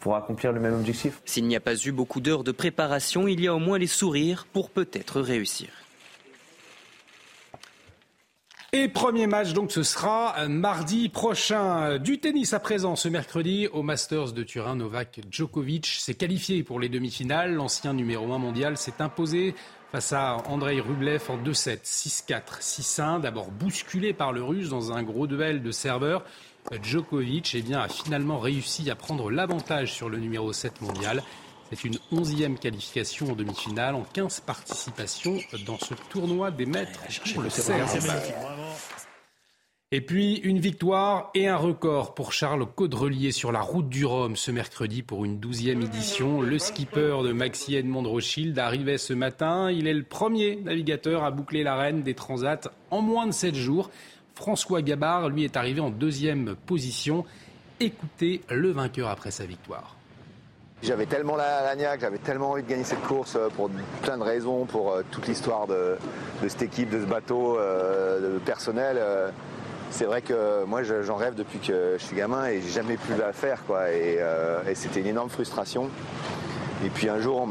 pour 0.00 0.16
accomplir 0.16 0.52
le 0.52 0.60
même 0.60 0.74
objectif. 0.74 1.20
S'il 1.24 1.46
n'y 1.46 1.56
a 1.56 1.60
pas 1.60 1.74
eu 1.74 1.92
beaucoup 1.92 2.20
d'heures 2.20 2.44
de 2.44 2.52
préparation, 2.52 3.28
il 3.28 3.40
y 3.40 3.48
a 3.48 3.54
au 3.54 3.58
moins 3.58 3.78
les 3.78 3.86
sourires 3.86 4.46
pour 4.52 4.70
peut-être 4.70 5.20
réussir. 5.20 5.68
Et 8.74 8.88
premier 8.88 9.26
match, 9.26 9.52
donc, 9.52 9.70
ce 9.70 9.82
sera 9.82 10.34
euh, 10.38 10.48
mardi 10.48 11.10
prochain. 11.10 11.98
Du 11.98 12.20
tennis 12.20 12.54
à 12.54 12.58
présent, 12.58 12.96
ce 12.96 13.06
mercredi, 13.06 13.68
au 13.70 13.82
Masters 13.82 14.32
de 14.32 14.42
Turin, 14.42 14.76
Novak 14.76 15.20
Djokovic 15.30 15.84
s'est 15.84 16.14
qualifié 16.14 16.62
pour 16.62 16.80
les 16.80 16.88
demi-finales. 16.88 17.52
L'ancien 17.52 17.92
numéro 17.92 18.32
1 18.32 18.38
mondial 18.38 18.78
s'est 18.78 19.00
imposé 19.00 19.54
face 19.90 20.14
à 20.14 20.38
Andrei 20.46 20.80
Rublev 20.80 21.22
en 21.28 21.36
2-7, 21.36 21.82
6-4, 21.84 22.62
6-1. 22.62 23.20
D'abord 23.20 23.50
bousculé 23.50 24.14
par 24.14 24.32
le 24.32 24.42
russe 24.42 24.70
dans 24.70 24.90
un 24.92 25.02
gros 25.02 25.26
duel 25.26 25.62
de 25.62 25.70
serveurs. 25.70 26.24
Djokovic 26.82 27.54
eh 27.54 27.60
bien, 27.60 27.80
a 27.80 27.88
finalement 27.88 28.38
réussi 28.38 28.90
à 28.90 28.94
prendre 28.94 29.30
l'avantage 29.30 29.92
sur 29.92 30.08
le 30.08 30.16
numéro 30.16 30.50
7 30.50 30.80
mondial. 30.80 31.22
C'est 31.74 31.84
une 31.84 31.98
onzième 32.12 32.58
qualification 32.58 33.32
en 33.32 33.34
demi-finale 33.34 33.94
en 33.94 34.02
15 34.02 34.40
participations 34.40 35.38
dans 35.64 35.78
ce 35.78 35.94
tournoi 36.10 36.50
des 36.50 36.66
maîtres 36.66 37.00
pour 37.32 37.42
le 37.42 37.48
Et 39.90 40.02
puis 40.02 40.36
une 40.40 40.58
victoire 40.58 41.30
et 41.34 41.48
un 41.48 41.56
record 41.56 42.12
pour 42.12 42.34
Charles 42.34 42.66
Caudrelier 42.66 43.32
sur 43.32 43.52
la 43.52 43.62
route 43.62 43.88
du 43.88 44.04
Rhum 44.04 44.36
ce 44.36 44.50
mercredi 44.50 45.02
pour 45.02 45.24
une 45.24 45.40
douzième 45.40 45.80
édition. 45.80 46.42
Le 46.42 46.58
skipper 46.58 47.22
de 47.24 47.32
Maxi 47.32 47.74
Edmond 47.74 48.06
Rothschild 48.06 48.58
arrivait 48.58 48.98
ce 48.98 49.14
matin. 49.14 49.70
Il 49.70 49.86
est 49.86 49.94
le 49.94 50.04
premier 50.04 50.56
navigateur 50.56 51.24
à 51.24 51.30
boucler 51.30 51.62
l'arène 51.62 52.02
des 52.02 52.14
transats 52.14 52.70
en 52.90 53.00
moins 53.00 53.26
de 53.26 53.32
7 53.32 53.54
jours. 53.54 53.90
François 54.34 54.82
Gabard, 54.82 55.30
lui, 55.30 55.44
est 55.44 55.56
arrivé 55.56 55.80
en 55.80 55.88
deuxième 55.88 56.54
position. 56.66 57.24
Écoutez 57.80 58.42
le 58.50 58.72
vainqueur 58.72 59.08
après 59.08 59.30
sa 59.30 59.46
victoire. 59.46 59.96
J'avais 60.82 61.06
tellement 61.06 61.36
la, 61.36 61.62
la 61.62 61.76
niaque, 61.76 62.00
j'avais 62.00 62.18
tellement 62.18 62.50
envie 62.50 62.64
de 62.64 62.68
gagner 62.68 62.82
cette 62.82 63.02
course 63.02 63.36
euh, 63.36 63.48
pour 63.56 63.70
plein 64.02 64.18
de 64.18 64.24
raisons, 64.24 64.64
pour 64.64 64.90
euh, 64.90 65.02
toute 65.12 65.28
l'histoire 65.28 65.68
de, 65.68 65.96
cette 66.48 66.62
équipe, 66.62 66.90
de 66.90 67.00
ce 67.00 67.06
bateau, 67.06 67.56
euh, 67.56 68.34
de 68.34 68.38
personnel. 68.40 69.00
c'est 69.90 70.06
vrai 70.06 70.22
que 70.22 70.64
moi 70.64 70.82
j'en 70.82 71.14
rêve 71.14 71.36
depuis 71.36 71.60
que 71.60 71.96
je 71.98 72.04
suis 72.04 72.16
gamin 72.16 72.46
et 72.46 72.60
j'ai 72.60 72.70
jamais 72.70 72.96
pu 72.96 73.12
la 73.16 73.32
faire 73.32 73.64
quoi. 73.64 73.92
Et, 73.92 74.18
c'était 74.74 75.00
une 75.00 75.06
énorme 75.06 75.30
frustration. 75.30 75.88
Et 76.84 76.88
puis 76.88 77.08
un 77.08 77.20
jour, 77.20 77.46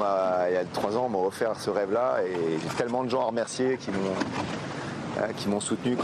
il 0.49 0.53
y 0.53 0.57
a 0.57 0.65
trois 0.65 0.97
ans, 0.97 1.05
on 1.05 1.09
m'a 1.09 1.19
offert 1.19 1.55
ce 1.57 1.69
rêve-là 1.69 2.17
et 2.27 2.59
j'ai 2.61 2.75
tellement 2.75 3.05
de 3.05 3.09
gens 3.09 3.21
à 3.21 3.25
remercier 3.25 3.77
qui 3.77 3.91
m'ont 3.91 5.27
qui 5.37 5.47
m'ont 5.47 5.61
soutenu. 5.61 5.95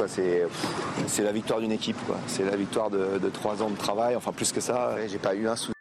C'est 1.08 1.24
la 1.24 1.32
victoire 1.34 1.60
d'une 1.60 1.74
équipe. 1.74 1.98
C'est 2.28 2.46
la 2.46 2.56
victoire 2.56 2.90
de, 2.90 3.30
trois 3.34 3.62
ans 3.62 3.70
de 3.70 3.78
travail, 3.78 4.16
enfin 4.16 4.32
plus 4.32 4.54
que 4.54 4.62
ça. 4.62 4.96
J'ai 5.08 5.18
pas 5.18 5.36
eu 5.36 5.50
un 5.50 5.58
souci. 5.58 5.77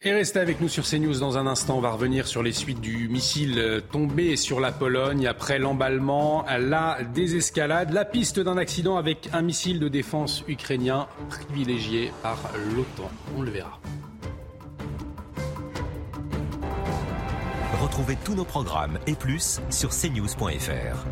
Et 0.00 0.12
restez 0.12 0.38
avec 0.38 0.60
nous 0.60 0.68
sur 0.68 0.84
CNews 0.84 1.18
dans 1.18 1.38
un 1.38 1.48
instant. 1.48 1.76
On 1.76 1.80
va 1.80 1.90
revenir 1.90 2.28
sur 2.28 2.44
les 2.44 2.52
suites 2.52 2.80
du 2.80 3.08
missile 3.08 3.58
euh, 3.58 3.80
tombé 3.80 4.36
sur 4.36 4.60
la 4.60 4.70
Pologne 4.70 5.26
après 5.26 5.58
l'emballement, 5.58 6.46
la 6.56 6.98
désescalade, 7.02 7.92
la 7.92 8.04
piste 8.04 8.38
d'un 8.38 8.58
accident 8.58 8.96
avec 8.96 9.28
un 9.32 9.42
missile 9.42 9.80
de 9.80 9.88
défense 9.88 10.44
ukrainien 10.46 11.08
privilégié 11.28 12.12
par 12.22 12.38
l'OTAN. 12.76 13.10
On 13.36 13.42
le 13.42 13.50
verra. 13.50 13.80
Retrouvez 17.82 18.16
tous 18.24 18.36
nos 18.36 18.44
programmes 18.44 19.00
et 19.08 19.14
plus 19.14 19.60
sur 19.68 19.90
cnews.fr. 19.90 21.06